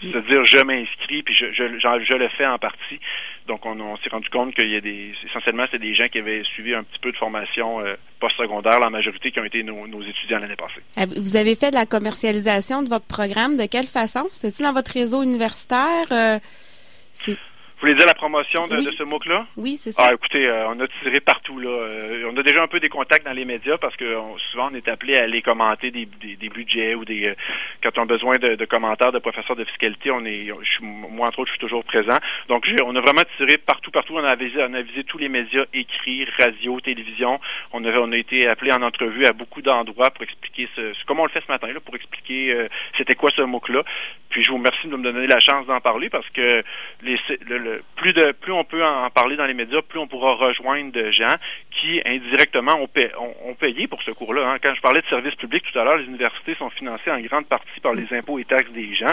dire 0.00 0.44
je 0.44 0.64
m'inscris 0.64 1.24
puis 1.24 1.34
je, 1.34 1.46
je, 1.52 1.78
je, 1.80 2.14
le 2.14 2.28
fais 2.28 2.46
en 2.46 2.58
partie. 2.58 3.00
Donc 3.48 3.66
on, 3.66 3.96
s'est 3.96 4.08
rendu 4.10 4.28
compte 4.30 4.54
qu'il 4.54 4.68
y 4.68 4.76
a 4.76 4.80
des 4.80 5.12
essentiellement 5.28 5.64
c'est 5.70 5.80
des 5.80 5.94
gens 5.96 6.06
qui 6.06 6.18
avaient 6.18 6.44
suivi 6.44 6.74
un 6.74 6.84
petit 6.84 7.00
peu 7.00 7.10
de 7.10 7.16
formation 7.16 7.80
euh, 7.80 7.96
postsecondaire, 8.20 8.78
la 8.78 8.90
majorité 8.90 9.32
qui 9.32 9.40
ont 9.40 9.44
été 9.44 9.64
nos, 9.64 10.02
étudiants 10.02 10.38
l'année 10.38 10.54
passée. 10.54 10.82
Vous 11.16 11.36
avez 11.36 11.56
fait 11.56 11.70
de 11.70 11.76
la 11.76 11.86
commercialisation 11.86 12.82
de 12.82 12.88
votre 12.88 13.06
programme 13.06 13.56
de 13.56 13.66
quelle 13.66 13.88
façon? 13.88 14.28
C'était-tu 14.30 14.62
dans 14.62 14.72
votre 14.72 14.92
réseau 14.92 15.24
universitaire? 15.24 16.06
Euh, 16.12 16.38
vous 17.80 17.86
voulez 17.86 17.94
dire 17.94 18.06
la 18.06 18.14
promotion 18.14 18.66
de, 18.66 18.76
ce 18.78 19.04
MOOC-là? 19.04 19.46
Oui, 19.56 19.76
c'est 19.76 19.92
ça. 19.92 20.08
Ah, 20.08 20.12
écoutez, 20.12 20.48
euh, 20.48 20.68
on 20.68 20.80
a 20.80 20.88
tiré 21.00 21.20
partout. 21.20 21.60
là. 21.60 21.68
Euh, 21.68 22.28
on 22.28 22.36
a 22.36 22.42
déjà 22.42 22.60
un 22.60 22.66
peu 22.66 22.80
des 22.80 22.88
contacts 22.88 23.24
dans 23.24 23.32
les 23.32 23.44
médias 23.44 23.78
parce 23.78 23.94
que 23.94 24.16
souvent 24.50 24.70
on 24.72 24.74
est 24.74 24.88
appelé 24.88 25.16
à 25.16 25.22
aller 25.22 25.42
commenter 25.42 25.92
des, 25.92 26.06
des, 26.06 26.48
budgets 26.48 26.96
ou 26.96 27.04
des 27.04 27.26
euh, 27.26 27.34
quand 27.80 27.96
on 27.98 28.02
a 28.02 28.06
besoin 28.06 28.34
de, 28.36 28.64
commentaires 28.64 29.12
de 29.12 29.20
professeurs 29.20 29.54
de 29.54 29.64
fiscalité, 29.64 30.10
on 30.10 30.24
est 30.24 30.50
moi 30.80 31.28
entre 31.28 31.38
autres, 31.38 31.50
je 31.50 31.52
suis 31.52 31.60
toujours 31.60 31.84
présent. 31.84 32.16
Donc 32.48 32.66
on 32.84 32.96
a 32.96 33.00
vraiment 33.00 33.22
tiré 33.36 33.58
partout, 33.58 33.92
partout. 33.92 34.14
On 34.16 34.24
a 34.24 34.34
visé, 34.34 34.56
on 34.58 34.74
a 34.74 34.82
visé 34.82 35.04
tous 35.04 35.18
les 35.18 35.28
médias 35.28 35.64
écrits, 35.72 36.26
radio, 36.36 36.80
télévision. 36.80 37.38
On 37.72 37.84
a, 37.84 37.96
on 37.96 38.10
a 38.10 38.16
été 38.16 38.48
appelé 38.48 38.72
en 38.72 38.82
entrevue 38.82 39.24
à 39.24 39.32
beaucoup 39.32 39.62
d'endroits 39.62 40.10
pour 40.10 40.24
expliquer 40.24 40.68
ce, 40.74 41.04
comme 41.06 41.20
on 41.20 41.26
le 41.26 41.30
fait 41.30 41.44
ce 41.46 41.52
matin 41.52 41.68
là, 41.68 41.78
pour 41.78 41.94
expliquer 41.94 42.66
c'était 42.96 43.14
quoi 43.14 43.30
ce 43.36 43.42
MOOC-là. 43.42 43.84
Puis 44.30 44.42
je 44.42 44.50
vous 44.50 44.56
remercie 44.56 44.88
de 44.88 44.96
me 44.96 45.02
donner 45.02 45.28
la 45.28 45.38
chance 45.38 45.64
d'en 45.66 45.80
parler 45.80 46.10
parce 46.10 46.28
que 46.30 46.64
les, 47.02 47.18
le 47.46 47.67
plus 47.96 48.52
on 48.52 48.64
peut 48.64 48.84
en 48.84 49.10
parler 49.10 49.36
dans 49.36 49.46
les 49.46 49.54
médias, 49.54 49.82
plus 49.82 49.98
on 49.98 50.06
pourra 50.06 50.34
rejoindre 50.34 50.92
de 50.92 51.10
gens 51.10 51.34
qui 51.70 52.00
indirectement 52.04 52.80
ont, 52.80 53.54
payé 53.54 53.86
pour 53.86 54.02
ce 54.02 54.10
cours-là. 54.10 54.48
Hein. 54.48 54.58
Quand 54.62 54.74
je 54.74 54.80
parlais 54.80 55.00
de 55.00 55.06
services 55.06 55.34
publics 55.34 55.64
tout 55.70 55.78
à 55.78 55.84
l'heure, 55.84 55.96
les 55.96 56.06
universités 56.06 56.54
sont 56.54 56.70
financées 56.70 57.10
en 57.10 57.20
grande 57.20 57.46
partie 57.46 57.80
par 57.80 57.94
les 57.94 58.06
impôts 58.12 58.38
et 58.38 58.44
taxes 58.44 58.70
des 58.72 58.94
gens. 58.94 59.12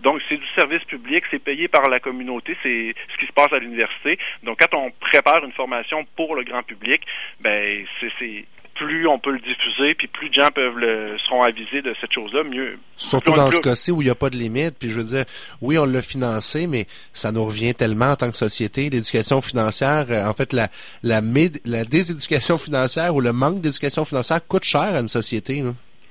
Donc 0.00 0.20
c'est 0.28 0.36
du 0.36 0.46
service 0.56 0.84
public, 0.84 1.24
c'est 1.30 1.42
payé 1.42 1.68
par 1.68 1.88
la 1.88 2.00
communauté, 2.00 2.56
c'est 2.62 2.94
ce 3.12 3.18
qui 3.18 3.26
se 3.26 3.32
passe 3.32 3.52
à 3.52 3.58
l'université. 3.58 4.18
Donc 4.42 4.58
quand 4.60 4.76
on 4.76 4.90
prépare 4.90 5.44
une 5.44 5.52
formation 5.52 6.04
pour 6.16 6.34
le 6.34 6.44
grand 6.44 6.62
public, 6.62 7.02
ben 7.40 7.84
c'est 8.00 8.44
plus 8.74 9.06
on 9.06 9.18
peut 9.18 9.32
le 9.32 9.38
diffuser, 9.38 9.94
puis 9.94 10.06
plus 10.06 10.28
de 10.28 10.34
gens 10.34 10.50
peuvent 10.54 10.78
le, 10.78 11.16
seront 11.18 11.42
avisés 11.42 11.82
de 11.82 11.94
cette 12.00 12.12
chose-là, 12.12 12.42
mieux. 12.44 12.78
Surtout 12.96 13.32
dans 13.32 13.50
ce 13.50 13.60
cas-ci 13.60 13.90
où 13.90 14.02
il 14.02 14.06
n'y 14.06 14.10
a 14.10 14.14
pas 14.14 14.30
de 14.30 14.36
limite, 14.36 14.76
puis 14.78 14.90
je 14.90 14.98
veux 14.98 15.06
dire, 15.06 15.24
oui, 15.60 15.78
on 15.78 15.84
l'a 15.84 16.02
financé, 16.02 16.66
mais 16.66 16.86
ça 17.12 17.32
nous 17.32 17.44
revient 17.44 17.74
tellement 17.74 18.10
en 18.10 18.16
tant 18.16 18.30
que 18.30 18.36
société. 18.36 18.90
L'éducation 18.90 19.40
financière, 19.40 20.06
euh, 20.10 20.26
en 20.26 20.32
fait, 20.32 20.52
la, 20.52 20.68
la, 21.02 21.20
la 21.64 21.84
déséducation 21.84 22.58
financière 22.58 23.14
ou 23.14 23.20
le 23.20 23.32
manque 23.32 23.60
d'éducation 23.60 24.04
financière 24.04 24.46
coûte 24.46 24.64
cher 24.64 24.94
à 24.94 25.00
une 25.00 25.08
société. 25.08 25.62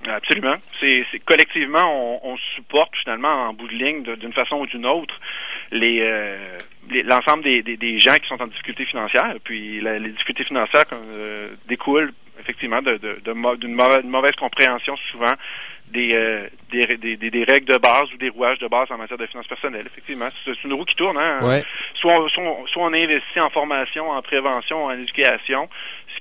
Absolument. 0.07 0.55
C'est 0.79 1.19
collectivement, 1.25 2.19
on, 2.23 2.35
supporte 2.55 2.95
finalement 3.03 3.49
en 3.49 3.53
bout 3.53 3.67
de 3.67 3.73
ligne, 3.73 4.03
d'une 4.03 4.33
façon 4.33 4.57
ou 4.57 4.65
d'une 4.65 4.85
autre, 4.85 5.15
les, 5.71 6.01
euh, 6.01 6.57
l'ensemble 7.05 7.43
des, 7.43 7.61
des, 7.63 7.99
gens 7.99 8.15
qui 8.15 8.27
sont 8.27 8.41
en 8.41 8.47
difficulté 8.47 8.85
financière. 8.85 9.33
Puis 9.43 9.81
les 9.81 10.11
difficultés 10.11 10.43
financières 10.43 10.85
euh, 10.93 11.49
découlent 11.67 12.13
effectivement 12.43 12.81
d'une 12.81 12.97
de, 12.97 13.19
de, 13.23 14.07
mauvaise, 14.07 14.35
compréhension 14.35 14.95
souvent 14.95 15.33
euh, 15.95 16.47
des, 16.71 16.97
des, 16.97 17.17
des, 17.17 17.43
règles 17.43 17.71
de 17.71 17.77
base 17.77 18.11
ou 18.13 18.17
des 18.17 18.29
rouages 18.29 18.57
de 18.57 18.67
base 18.67 18.89
en 18.89 18.97
matière 18.97 19.17
de 19.17 19.27
finances 19.27 19.47
personnelles. 19.47 19.85
Effectivement, 19.85 20.27
c'est 20.43 20.63
une 20.63 20.73
roue 20.73 20.85
qui 20.85 20.95
tourne. 20.95 21.17
Hein? 21.17 21.61
Soit, 21.93 22.27
soit, 22.29 22.55
soit, 22.67 22.83
on 22.83 22.93
investit 22.93 23.39
en 23.39 23.49
formation, 23.49 24.09
en 24.09 24.21
prévention, 24.21 24.85
en 24.85 24.91
éducation, 24.91 25.69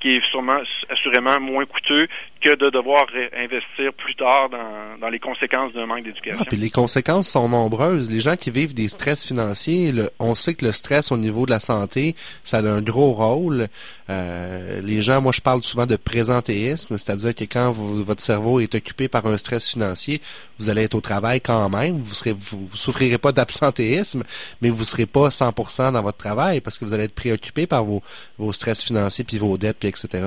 qui 0.03 0.17
est 0.17 0.31
sûrement, 0.31 0.59
assurément 0.91 1.39
moins 1.41 1.65
coûteux 1.65 2.09
que 2.41 2.57
de 2.57 2.71
devoir 2.71 3.07
investir 3.39 3.93
plus 3.93 4.17
tard 4.17 4.49
dans, 4.51 4.99
dans 5.01 5.09
les 5.09 5.21
conséquences 5.21 5.73
d'un 5.75 5.87
manque 5.87 6.03
d'éducation. 6.03 6.43
Ah, 6.43 6.49
puis 6.49 6.57
les 6.57 6.71
conséquences 6.71 7.29
sont 7.29 7.49
nombreuses. 7.49 8.11
Les 8.11 8.19
gens 8.19 8.35
qui 8.35 8.51
vivent 8.51 8.75
des 8.75 8.89
stress 8.89 9.25
financiers, 9.25 9.93
on 10.19 10.35
sait 10.35 10.55
que 10.55 10.65
le 10.65 10.73
stress 10.73 11.13
au 11.13 11.17
niveau 11.17 11.47
de 11.47 11.53
la 11.53 11.61
santé, 11.61 12.17
ça 12.43 12.59
a 12.59 12.63
un 12.63 12.83
gros 12.83 13.13
rôle. 13.13 13.69
Euh, 14.11 14.81
les 14.83 15.03
gens, 15.03 15.21
moi 15.21 15.31
je 15.31 15.41
parle 15.41 15.63
souvent 15.63 15.87
de 15.87 15.95
présentéisme, 15.95 16.99
c'est-à-dire 16.99 17.33
que 17.33 17.45
quand 17.45 17.71
votre 17.71 18.21
cerveau 18.21 18.59
est 18.59 18.75
occupé 18.75 19.07
par 19.07 19.27
un 19.27 19.37
stress 19.37 19.71
financier, 19.71 20.21
vous 20.59 20.69
allez 20.69 20.83
être 20.83 20.97
au 20.97 21.01
travail 21.01 21.41
quand 21.41 21.69
même, 21.69 21.99
vous 21.99 22.15
serez, 22.15 22.33
vous, 22.33 22.69
souffrirez 22.75 23.19
pas 23.19 23.31
d'absentéisme, 23.31 24.25
mais 24.61 24.71
vous 24.71 24.83
serez 24.83 25.07
pas 25.07 25.29
100% 25.29 25.93
dans 25.93 26.03
votre 26.03 26.19
travail 26.19 26.61
parce 26.61 26.77
que 26.77 26.85
vous 26.85 26.93
allez 26.93 27.05
être 27.05 27.15
préoccupé 27.15 27.69
par 27.69 27.85
vos, 27.85 28.03
vos 28.37 28.53
stress 28.53 28.83
financiers 28.83 29.25
puis 29.25 29.39
vos 29.39 29.57
dettes 29.57 29.79
etc. 29.93 30.25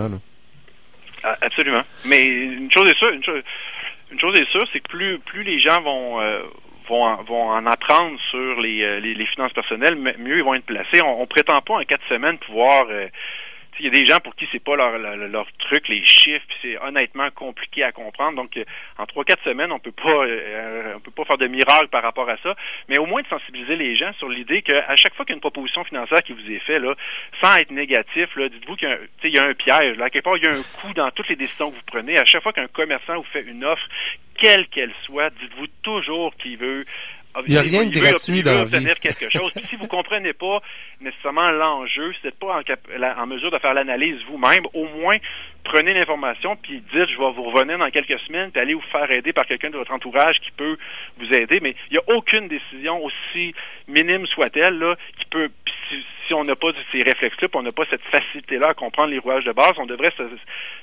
Ah, 1.23 1.36
absolument. 1.41 1.82
Mais 2.06 2.23
une 2.23 2.71
chose 2.71 2.89
est 2.89 2.97
sûre, 2.97 3.10
une 3.10 3.23
chose, 3.23 3.43
une 4.12 4.19
chose 4.19 4.39
est 4.39 4.49
sûre, 4.49 4.67
c'est 4.71 4.80
que 4.80 4.89
plus 4.89 5.19
plus 5.19 5.43
les 5.43 5.60
gens 5.60 5.82
vont 5.82 6.21
euh, 6.21 6.43
vont, 6.88 7.15
vont 7.23 7.49
en 7.49 7.65
apprendre 7.65 8.19
sur 8.30 8.62
les, 8.62 8.84
euh, 8.84 8.99
les, 8.99 9.25
finances 9.25 9.54
personnelles, 9.54 9.95
mieux 9.95 10.38
ils 10.38 10.43
vont 10.43 10.54
être 10.54 10.65
placés. 10.65 11.01
On, 11.01 11.21
on 11.21 11.25
prétend 11.25 11.60
pas 11.62 11.75
en 11.75 11.84
quatre 11.84 12.08
semaines 12.08 12.38
pouvoir 12.38 12.86
euh, 12.89 13.08
il 13.79 13.85
y 13.85 13.88
a 13.88 13.91
des 13.91 14.05
gens 14.05 14.19
pour 14.19 14.35
qui 14.35 14.47
c'est 14.51 14.63
pas 14.63 14.75
leur, 14.75 14.97
leur, 14.97 15.47
truc, 15.57 15.88
les 15.88 16.03
chiffres, 16.03 16.45
c'est 16.61 16.77
honnêtement 16.81 17.29
compliqué 17.31 17.83
à 17.83 17.91
comprendre. 17.91 18.38
Donc, 18.38 18.55
euh, 18.57 18.63
en 18.97 19.05
trois 19.05 19.23
quatre 19.23 19.43
semaines, 19.43 19.71
on 19.71 19.79
peut 19.79 19.91
pas, 19.91 20.25
euh, 20.25 20.93
on 20.95 20.99
peut 20.99 21.11
pas 21.11 21.25
faire 21.25 21.38
de 21.38 21.47
miracle 21.47 21.88
par 21.88 22.03
rapport 22.03 22.29
à 22.29 22.38
ça, 22.38 22.55
mais 22.88 22.97
au 22.97 23.05
moins 23.05 23.21
de 23.21 23.27
sensibiliser 23.27 23.75
les 23.75 23.95
gens 23.95 24.13
sur 24.13 24.29
l'idée 24.29 24.61
qu'à 24.61 24.95
chaque 24.95 25.13
fois 25.15 25.25
qu'il 25.25 25.33
y 25.33 25.35
a 25.35 25.38
une 25.38 25.41
proposition 25.41 25.83
financière 25.83 26.23
qui 26.23 26.33
vous 26.33 26.51
est 26.51 26.59
faite, 26.59 26.81
là, 26.81 26.95
sans 27.41 27.55
être 27.55 27.71
négatif, 27.71 28.29
dites-vous 28.38 28.75
qu'il 28.75 29.33
y, 29.33 29.38
a 29.38 29.45
un 29.45 29.53
piège. 29.53 29.97
Là, 29.97 30.09
quelque 30.09 30.23
part, 30.23 30.38
il 30.38 30.43
y 30.43 30.47
a 30.47 30.51
un 30.51 30.63
coût 30.79 30.93
dans 30.93 31.11
toutes 31.11 31.29
les 31.29 31.35
décisions 31.35 31.71
que 31.71 31.75
vous 31.75 31.81
prenez. 31.85 32.17
À 32.17 32.25
chaque 32.25 32.43
fois 32.43 32.53
qu'un 32.53 32.67
commerçant 32.67 33.15
vous 33.15 33.27
fait 33.31 33.43
une 33.43 33.65
offre, 33.65 33.88
quelle 34.38 34.67
qu'elle 34.67 34.93
soit, 35.05 35.29
dites-vous 35.29 35.67
toujours 35.81 36.35
qu'il 36.35 36.57
veut 36.57 36.85
il 37.48 37.52
n'y 37.52 37.58
a 37.58 37.62
rien 37.62 37.86
de 37.86 37.89
gratuit 37.89 38.43
dans 38.43 38.54
la 38.54 38.63
vie. 38.63 38.86
quelque 39.02 39.30
chose. 39.32 39.54
si 39.69 39.76
vous 39.76 39.88
comprenez 39.88 40.34
pas 40.34 40.62
nécessairement 41.02 41.52
l'enjeu, 41.52 42.13
si 42.13 42.19
vous 42.21 42.28
n'êtes 42.28 42.39
pas 42.39 42.56
en, 42.56 43.21
en, 43.24 43.28
mesure 43.28 43.52
de 43.52 43.60
faire 43.60 43.74
l'analyse 43.74 44.17
vous-même, 44.30 44.65
au 44.74 44.86
moins 44.86 45.17
prenez 45.65 45.93
l'information 45.93 46.56
puis 46.56 46.82
dites 46.93 47.10
je 47.10 47.17
vais 47.17 47.32
vous 47.32 47.43
revenir 47.43 47.78
dans 47.78 47.89
quelques 47.89 48.19
semaines 48.21 48.51
puis 48.51 48.62
allez 48.62 48.73
vous 48.73 48.82
faire 48.91 49.12
aider 49.12 49.34
par 49.34 49.45
quelqu'un 49.45 49.69
de 49.69 49.78
votre 49.78 49.91
entourage 49.91 50.39
qui 50.39 50.51
peut 50.51 50.78
vous 51.17 51.34
aider. 51.34 51.60
Mais 51.62 51.75
il 51.89 51.93
n'y 51.93 51.97
a 51.97 52.15
aucune 52.15 52.47
décision 52.47 53.04
aussi 53.04 53.54
minime 53.88 54.25
soit-elle 54.28 54.78
là 54.78 54.95
qui 55.19 55.25
peut 55.25 55.49
si, 56.28 56.34
on 56.34 56.43
n'a 56.43 56.56
pas 56.56 56.69
ces 56.91 57.04
réflexes-là, 57.04 57.47
on 57.54 57.62
n'a 57.62 57.71
pas 57.71 57.86
cette 57.89 58.01
facilité-là 58.04 58.69
à 58.69 58.73
comprendre 58.73 59.10
les 59.10 59.19
rouages 59.19 59.43
de 59.43 59.51
base, 59.51 59.73
on 59.78 59.86
devrait 59.86 60.12
se, 60.17 60.23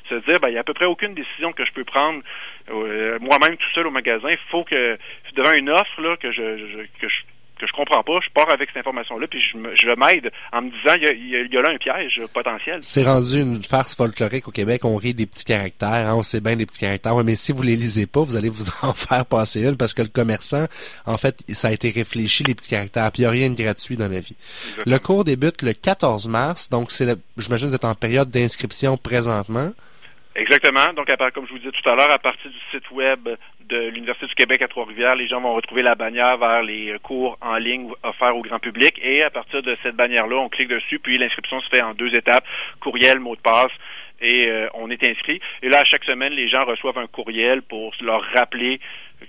se 0.09 0.15
dire, 0.27 0.39
ben, 0.41 0.49
il 0.49 0.53
n'y 0.53 0.57
a 0.57 0.61
à 0.61 0.65
peu 0.65 0.75
près 0.75 0.85
aucune 0.85 1.15
décision 1.15 1.53
que 1.53 1.65
je 1.65 1.73
peux 1.73 1.83
prendre 1.83 2.23
euh, 2.71 3.19
moi-même 3.21 3.57
tout 3.57 3.69
seul 3.75 3.89
au 3.89 3.91
magasin. 3.91 4.31
Il 4.31 4.39
faut 4.51 4.63
que, 4.63 4.97
devant 5.35 5.53
une 5.53 5.71
offre 5.71 6.01
là, 6.01 6.17
que 6.17 6.31
je, 6.31 6.59
je 6.59 6.79
que 7.01 7.09
je 7.09 7.23
que 7.63 7.69
je 7.69 7.73
comprends 7.73 8.03
pas, 8.03 8.19
je 8.23 8.31
pars 8.35 8.51
avec 8.53 8.71
cette 8.71 8.79
information-là, 8.79 9.27
puis 9.29 9.41
je, 9.41 9.57
je 9.57 9.95
m'aide 9.95 10.33
en 10.53 10.63
me 10.63 10.71
disant, 10.71 10.95
il 10.97 11.31
y, 11.31 11.37
a, 11.37 11.43
y, 11.43 11.57
a, 11.57 11.63
là 11.63 11.71
un 11.71 11.79
piège 11.79 12.21
potentiel. 12.35 12.79
C'est 12.83 13.05
rendu 13.05 13.41
une 13.41 13.63
farce 13.63 13.95
folklorique 13.95 14.49
au 14.49 14.51
Québec, 14.51 14.85
on 14.85 14.97
rit 14.97 15.15
des 15.15 15.27
petits 15.27 15.45
caractères, 15.45 16.09
hein, 16.09 16.15
on 16.17 16.23
sait 16.23 16.41
bien 16.41 16.57
des 16.57 16.67
petits 16.67 16.81
caractères, 16.81 17.15
mais 17.25 17.37
si 17.37 17.53
vous 17.53 17.63
les 17.63 17.77
lisez 17.77 18.07
pas, 18.07 18.21
vous 18.21 18.37
allez 18.37 18.51
vous 18.51 18.67
en 18.83 18.93
faire 18.93 19.25
passer 19.27 19.63
une, 19.63 19.77
parce 19.77 19.95
que 19.95 20.03
le 20.03 20.09
commerçant, 20.09 20.67
en 21.07 21.17
fait, 21.17 21.37
ça 21.49 21.69
a 21.69 21.73
été 21.73 21.91
réfléchi, 21.91 22.43
les 22.43 22.55
petits 22.55 22.71
caractères, 22.71 23.11
puis 23.13 23.23
il 23.23 23.27
n'y 23.27 23.29
a 23.29 23.31
rien 23.31 23.51
de 23.51 23.63
gratuit 23.63 23.97
dans 23.97 24.09
la 24.09 24.21
vie. 24.21 24.37
Le 24.85 24.99
cours 24.99 25.23
débute 25.23 25.63
le 25.63 25.73
14 25.73 26.27
mars, 26.29 26.69
donc 26.69 26.91
c'est, 26.91 27.07
j'imagine 27.39 27.67
que 27.67 27.71
vous 27.71 27.77
êtes 27.77 27.85
en 27.85 27.95
période 27.95 28.31
d'inscription 28.31 28.97
présentement. 28.97 29.71
Exactement. 30.35 30.93
Donc, 30.95 31.11
à, 31.11 31.31
comme 31.31 31.47
je 31.47 31.53
vous 31.53 31.59
disais 31.59 31.71
tout 31.71 31.89
à 31.91 31.95
l'heure, 31.95 32.11
à 32.11 32.19
partir 32.19 32.51
du 32.51 32.59
site 32.71 32.91
web 32.91 33.29
de 33.69 33.89
l'Université 33.89 34.27
du 34.27 34.35
Québec 34.35 34.63
à 34.63 34.69
Trois-Rivières, 34.69 35.17
les 35.17 35.29
gens 35.29 35.41
vont 35.41 35.55
retrouver 35.55 35.83
la 35.83 35.95
bannière 35.95 36.37
vers 36.39 36.63
les 36.63 36.95
cours 37.03 37.39
en 37.41 37.57
ligne 37.57 37.91
offerts 38.03 38.37
au 38.37 38.43
grand 38.43 38.59
public. 38.59 38.99
Et 39.03 39.23
à 39.23 39.31
partir 39.31 39.63
de 39.63 39.75
cette 39.83 39.97
bannière-là, 39.97 40.37
on 40.37 40.49
clique 40.49 40.69
dessus, 40.69 40.99
puis 40.99 41.19
l'inscription 41.19 41.61
se 41.61 41.69
fait 41.69 41.83
en 41.83 41.95
deux 41.95 42.15
étapes, 42.15 42.45
courriel, 42.81 43.21
mot 43.21 43.37
de 43.37 43.41
passe, 43.41 43.73
et 44.21 44.47
euh, 44.49 44.69
on 44.75 44.91
est 44.91 45.03
inscrit. 45.05 45.41
Et 45.63 45.69
là, 45.69 45.81
à 45.81 45.85
chaque 45.85 46.05
semaine, 46.05 46.33
les 46.33 46.49
gens 46.49 46.65
reçoivent 46.65 46.99
un 46.99 47.07
courriel 47.07 47.63
pour 47.63 47.93
leur 48.01 48.23
rappeler 48.35 48.81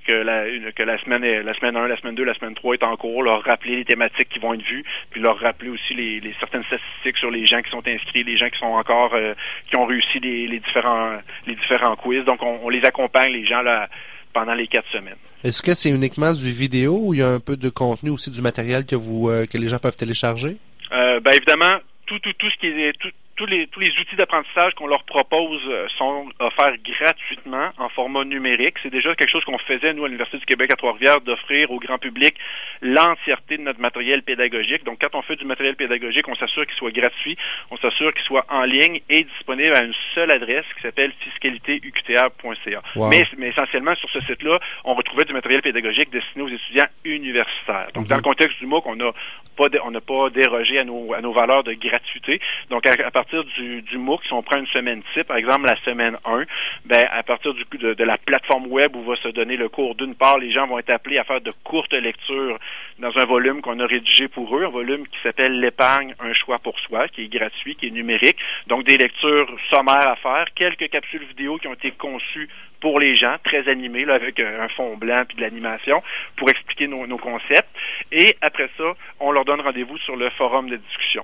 que 0.06 0.12
la, 0.12 0.46
que 0.72 0.84
la 0.84 0.98
semaine 1.00 1.24
la 1.24 1.54
semaine 1.54 1.76
1, 1.76 1.88
la 1.88 1.98
semaine 1.98 2.16
2, 2.16 2.24
la 2.24 2.34
semaine 2.34 2.56
3 2.56 2.76
est 2.76 2.84
en 2.84 2.96
cours, 2.96 3.24
leur 3.24 3.44
rappeler 3.44 3.76
les 3.76 3.86
thématiques 3.86 4.30
qui 4.30 4.40
vont 4.40 4.54
être 4.54 4.64
vues, 4.64 4.84
puis 5.12 5.22
leur 5.22 5.38
rappeler 5.40 5.70
aussi 5.70 5.94
les, 5.94 6.20
les 6.20 6.34
certaines 6.40 6.64
statistiques 6.64 7.18
sur 7.18 7.30
les 7.30 7.46
gens 7.46 7.62
qui 7.62 7.70
sont 7.70 7.88
inscrits, 7.88 8.24
les 8.24 8.38
gens 8.38 8.50
qui 8.50 8.60
sont 8.60 8.66
encore 8.66 9.14
euh, 9.14 9.34
qui 9.68 9.78
ont 9.78 9.86
réussi 9.86 10.20
les, 10.20 10.48
les, 10.48 10.60
différents 10.60 11.18
les 11.48 11.56
différents 11.56 11.96
quiz. 11.96 12.24
Donc 12.26 12.42
on, 12.42 12.60
on 12.64 12.70
les 12.70 12.84
accompagne 12.86 13.32
les 13.32 13.46
gens 13.46 13.62
là 13.62 13.88
pendant 14.34 14.54
les 14.54 14.68
quatre 14.68 14.90
semaines. 14.92 15.16
Est-ce 15.44 15.62
que 15.62 15.74
c'est 15.74 15.90
uniquement 15.90 16.34
du 16.34 16.50
vidéo 16.52 16.98
ou 17.02 17.14
il 17.14 17.20
y 17.20 17.24
a 17.24 17.30
un 17.30 17.40
peu 17.40 17.58
de 17.58 17.70
contenu 17.70 18.10
aussi 18.10 18.32
du 18.32 18.42
matériel 18.42 18.86
que 18.86 18.96
vous 18.96 19.30
euh, 19.30 19.46
que 19.46 19.58
les 19.58 19.68
gens 19.68 19.80
peuvent 19.80 19.96
télécharger? 19.96 20.58
Euh, 20.92 21.20
ben 21.20 21.32
évidemment, 21.34 21.74
tout, 22.06 22.20
tout, 22.20 22.34
tout 22.34 22.50
ce 22.50 22.58
qui 22.60 22.68
est 22.68 22.94
tout, 23.00 23.10
tous 23.44 23.50
les 23.50 23.68
tous 23.68 23.82
les 23.82 23.92
outils 24.00 24.16
d'apprentissage 24.16 24.74
qu'on 24.76 24.88
leur 24.88 25.04
propose 25.04 25.62
euh, 25.68 25.88
sont 25.98 26.30
offerts 26.40 26.78
gratuitement 26.82 27.72
en 27.78 27.90
format 27.90 28.24
numérique. 28.24 28.76
C'est 28.82 28.90
déjà 28.90 29.16
quelque 29.16 29.32
chose 29.32 29.44
qu'on 29.44 29.58
faisait 29.58 29.94
nous 29.94 30.06
à 30.06 30.08
l'Université 30.08 30.38
du 30.38 30.46
Québec 30.46 30.72
à 30.72 30.78
Trois-Rivières 30.78 31.20
d'offrir 31.20 31.70
au 31.72 31.80
grand 31.80 31.98
public 31.98 32.36
l'entièreté 32.82 33.58
de 33.58 33.64
notre 33.64 33.82
matériel 33.82 34.24
pédagogique. 34.24 34.86
Donc 34.86 35.00
quand 35.02 35.18
on 35.18 35.22
fait 35.24 35.36
du 35.36 35.46
matériel 35.46 35.76
pédagogique, 35.76 36.28
on 36.30 36.36
s'assure 36.36 36.66
qu'il 36.66 36.76
soit 36.76 36.92
gratuit, 36.92 37.38
on 37.70 37.78
s'assure 37.78 38.14
qu'il 38.14 38.24
soit 38.24 38.46
en 38.50 38.64
ligne 38.64 39.02
et 39.10 39.26
disponible 39.26 39.76
à 39.76 39.84
une 39.84 39.96
seule 40.16 40.32
adresse 40.32 40.66
qui 40.78 40.82
s'appelle 40.82 41.12
fiscalitéuqta.ca. 41.20 42.82
Mais, 43.10 43.24
mais 43.38 43.50
essentiellement 43.50 43.96
sur 43.96 44.10
ce 44.12 44.22
site-là, 44.22 44.60
on 44.86 44.94
retrouvait 44.94 45.26
du 45.26 45.34
matériel 45.34 45.62
pédagogique 45.62 46.10
destiné 46.12 46.44
aux 46.44 46.50
étudiants 46.50 46.88
universitaires. 47.04 47.90
Donc 47.94 48.08
dans 48.08 48.16
le 48.16 48.22
contexte 48.22 48.60
du 48.60 48.68
MOOC, 48.68 48.86
on 48.86 48.96
n'a 48.96 49.12
pas 49.58 49.66
on 49.84 49.92
pas 50.00 50.30
dérogé 50.30 50.80
à 50.80 50.86
nos 50.86 51.14
à 51.14 51.22
nos 51.22 51.34
valeurs 51.34 51.64
de 51.64 51.74
gratuité. 51.74 52.40
Donc 52.70 52.86
à, 52.88 53.12
partir 53.12 53.33
du, 53.42 53.98
MOOC, 53.98 54.24
si 54.26 54.34
on 54.34 54.44
prend 54.44 54.58
une 54.58 54.68
semaine 54.68 55.02
type, 55.14 55.28
par 55.28 55.38
exemple 55.38 55.66
la 55.66 55.76
semaine 55.84 56.18
1, 56.26 56.44
ben 56.86 57.06
à 57.12 57.24
partir 57.24 57.54
du 57.54 57.64
de, 57.80 57.94
de 57.94 58.04
la 58.04 58.18
plateforme 58.18 58.68
web 58.68 58.96
où 58.96 59.04
va 59.04 59.16
se 59.16 59.30
donner 59.30 59.58
le 59.58 59.70
cours, 59.70 59.96
d'une 59.96 60.16
part, 60.16 60.38
les 60.38 60.52
gens 60.52 60.68
vont 60.68 60.80
être 60.80 60.90
appelés 60.90 61.18
à 61.18 61.24
faire 61.24 61.42
de 61.42 61.52
courtes 61.64 61.94
lectures 61.94 62.60
dans 63.00 63.18
un 63.18 63.26
volume 63.26 63.62
qu'on 63.62 63.80
a 63.80 63.86
rédigé 63.86 64.28
pour 64.28 64.56
eux, 64.58 64.66
un 64.66 64.70
volume 64.70 65.08
qui 65.08 65.18
s'appelle 65.24 65.60
l'épargne, 65.60 66.14
un 66.20 66.34
choix 66.34 66.60
pour 66.60 66.78
soi, 66.80 67.08
qui 67.08 67.24
est 67.24 67.28
gratuit, 67.28 67.76
qui 67.76 67.88
est 67.88 67.92
numérique. 67.92 68.38
Donc 68.68 68.86
des 68.86 68.98
lectures 68.98 69.48
sommaires 69.70 70.08
à 70.08 70.16
faire, 70.18 70.46
quelques 70.56 70.90
capsules 70.90 71.26
vidéo 71.26 71.58
qui 71.58 71.68
ont 71.68 71.74
été 71.74 71.92
conçues 71.92 72.50
pour 72.82 73.00
les 73.00 73.16
gens, 73.16 73.38
très 73.46 73.70
animées, 73.70 74.04
là, 74.04 74.16
avec 74.16 74.42
un 74.42 74.68
fond 74.68 74.98
blanc 74.98 75.24
puis 75.26 75.38
de 75.38 75.42
l'animation, 75.42 76.04
pour 76.36 76.50
expliquer 76.50 76.88
nos 76.88 77.18
concepts. 77.18 77.70
Et 78.12 78.36
après 78.42 78.70
ça, 78.78 78.94
on 79.22 79.32
leur 79.32 79.46
donne 79.46 79.62
rendez-vous 79.62 79.98
sur 80.00 80.18
le 80.18 80.30
forum 80.32 80.70
de 80.70 80.76
discussion. 80.76 81.24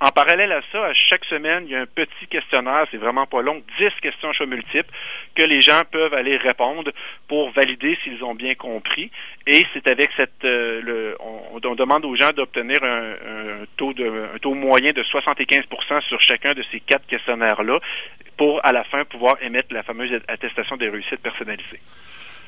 En 0.00 0.08
parallèle 0.08 0.52
à 0.52 0.60
ça, 0.72 0.86
à 0.86 0.92
chaque 0.92 1.24
semaine, 1.26 1.64
il 1.66 1.72
y 1.72 1.76
a 1.76 1.80
un 1.80 1.86
petit 1.86 2.26
questionnaire, 2.28 2.86
c'est 2.90 2.98
vraiment 2.98 3.26
pas 3.26 3.42
long, 3.42 3.62
10 3.78 3.88
questions 4.02 4.32
choix 4.32 4.46
multiples 4.46 4.90
que 5.36 5.44
les 5.44 5.62
gens 5.62 5.82
peuvent 5.90 6.12
aller 6.12 6.36
répondre 6.36 6.90
pour 7.28 7.50
valider 7.52 7.96
s'ils 8.02 8.22
ont 8.24 8.34
bien 8.34 8.54
compris. 8.54 9.10
Et 9.46 9.64
c'est 9.72 9.88
avec 9.88 10.10
cette, 10.16 10.44
euh, 10.44 10.80
le, 10.82 11.16
on, 11.20 11.74
demande 11.74 12.04
aux 12.04 12.16
gens 12.16 12.30
d'obtenir 12.30 12.82
un, 12.82 13.64
taux 13.76 13.92
de, 13.92 14.28
un 14.34 14.38
taux 14.38 14.54
moyen 14.54 14.90
de 14.92 15.02
75% 15.02 16.02
sur 16.02 16.20
chacun 16.20 16.54
de 16.54 16.64
ces 16.70 16.80
quatre 16.80 17.06
questionnaires-là 17.06 17.78
pour, 18.36 18.64
à 18.64 18.72
la 18.72 18.84
fin, 18.84 19.04
pouvoir 19.04 19.36
émettre 19.42 19.72
la 19.72 19.82
fameuse 19.82 20.20
attestation 20.28 20.76
des 20.76 20.88
réussites 20.88 21.22
personnalisées. 21.22 21.80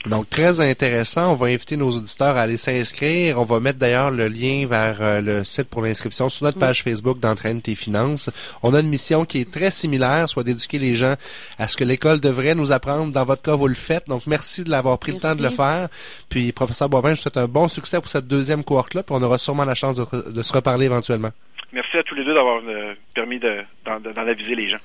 Donc, 0.09 0.31
très 0.31 0.61
intéressant. 0.61 1.33
On 1.33 1.35
va 1.35 1.47
inviter 1.47 1.77
nos 1.77 1.91
auditeurs 1.91 2.37
à 2.37 2.43
aller 2.43 2.57
s'inscrire. 2.57 3.41
On 3.41 3.45
va 3.45 3.59
mettre 3.59 3.81
d'ailleurs 3.81 4.13
le 4.13 4.29
lien 4.29 4.65
vers 4.65 4.99
euh, 5.01 5.21
le 5.21 5.43
site 5.43 5.69
pour 5.69 5.83
l'inscription 5.83 6.29
sur 6.29 6.45
notre 6.45 6.61
page 6.61 6.85
Facebook 6.85 7.19
d'Entraîne 7.19 7.61
tes 7.61 7.75
finances. 7.75 8.31
On 8.63 8.73
a 8.73 8.81
une 8.81 8.89
mission 8.89 9.25
qui 9.25 9.41
est 9.41 9.53
très 9.53 9.73
similaire, 9.73 10.29
soit 10.29 10.45
d'éduquer 10.45 10.79
les 10.79 10.95
gens 10.95 11.15
à 11.59 11.67
ce 11.67 11.77
que 11.77 11.83
l'école 11.83 12.21
devrait 12.21 12.55
nous 12.55 12.71
apprendre. 12.71 13.13
Dans 13.13 13.25
votre 13.25 13.43
cas, 13.43 13.57
vous 13.57 13.67
le 13.67 13.75
faites. 13.75 14.07
Donc, 14.07 14.29
merci 14.29 14.63
de 14.63 14.71
l'avoir 14.71 15.01
pris 15.01 15.11
le 15.11 15.19
temps 15.19 15.35
de 15.35 15.43
le 15.43 15.51
faire. 15.51 15.89
Puis, 16.31 16.53
professeur 16.53 16.89
Boivin, 16.89 17.09
je 17.11 17.15
vous 17.15 17.23
souhaite 17.23 17.37
un 17.37 17.49
bon 17.49 17.67
succès 17.67 18.01
pour 18.01 18.09
cette 18.09 18.29
deuxième 18.29 18.63
cohorte-là. 18.63 19.03
Puis, 19.03 19.15
on 19.19 19.23
aura 19.25 19.39
sûrement 19.39 19.65
la 19.65 19.75
chance 19.75 19.97
de, 19.97 20.43
se 20.43 20.53
reparler 20.53 20.87
éventuellement. 20.87 21.31
Merci 21.73 21.97
à 21.97 22.05
tous 22.05 22.15
les 22.15 22.25
deux 22.25 22.35
d'avoir 22.35 22.63
euh, 22.65 22.95
permis 23.13 23.41
d'en 23.41 24.27
aviser 24.29 24.55
les 24.55 24.71
gens. 24.71 24.79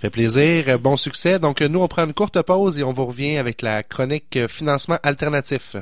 Fait 0.00 0.10
plaisir. 0.10 0.78
Bon 0.78 0.96
succès. 0.96 1.38
Donc, 1.40 1.60
nous, 1.60 1.80
on 1.80 1.88
prend 1.88 2.04
une 2.04 2.14
courte 2.14 2.40
pause 2.42 2.78
et 2.78 2.84
on 2.84 2.92
vous 2.92 3.06
revient 3.06 3.36
avec 3.36 3.62
la 3.62 3.82
chronique 3.82 4.46
financement 4.46 4.98
alternatif. 5.02 5.74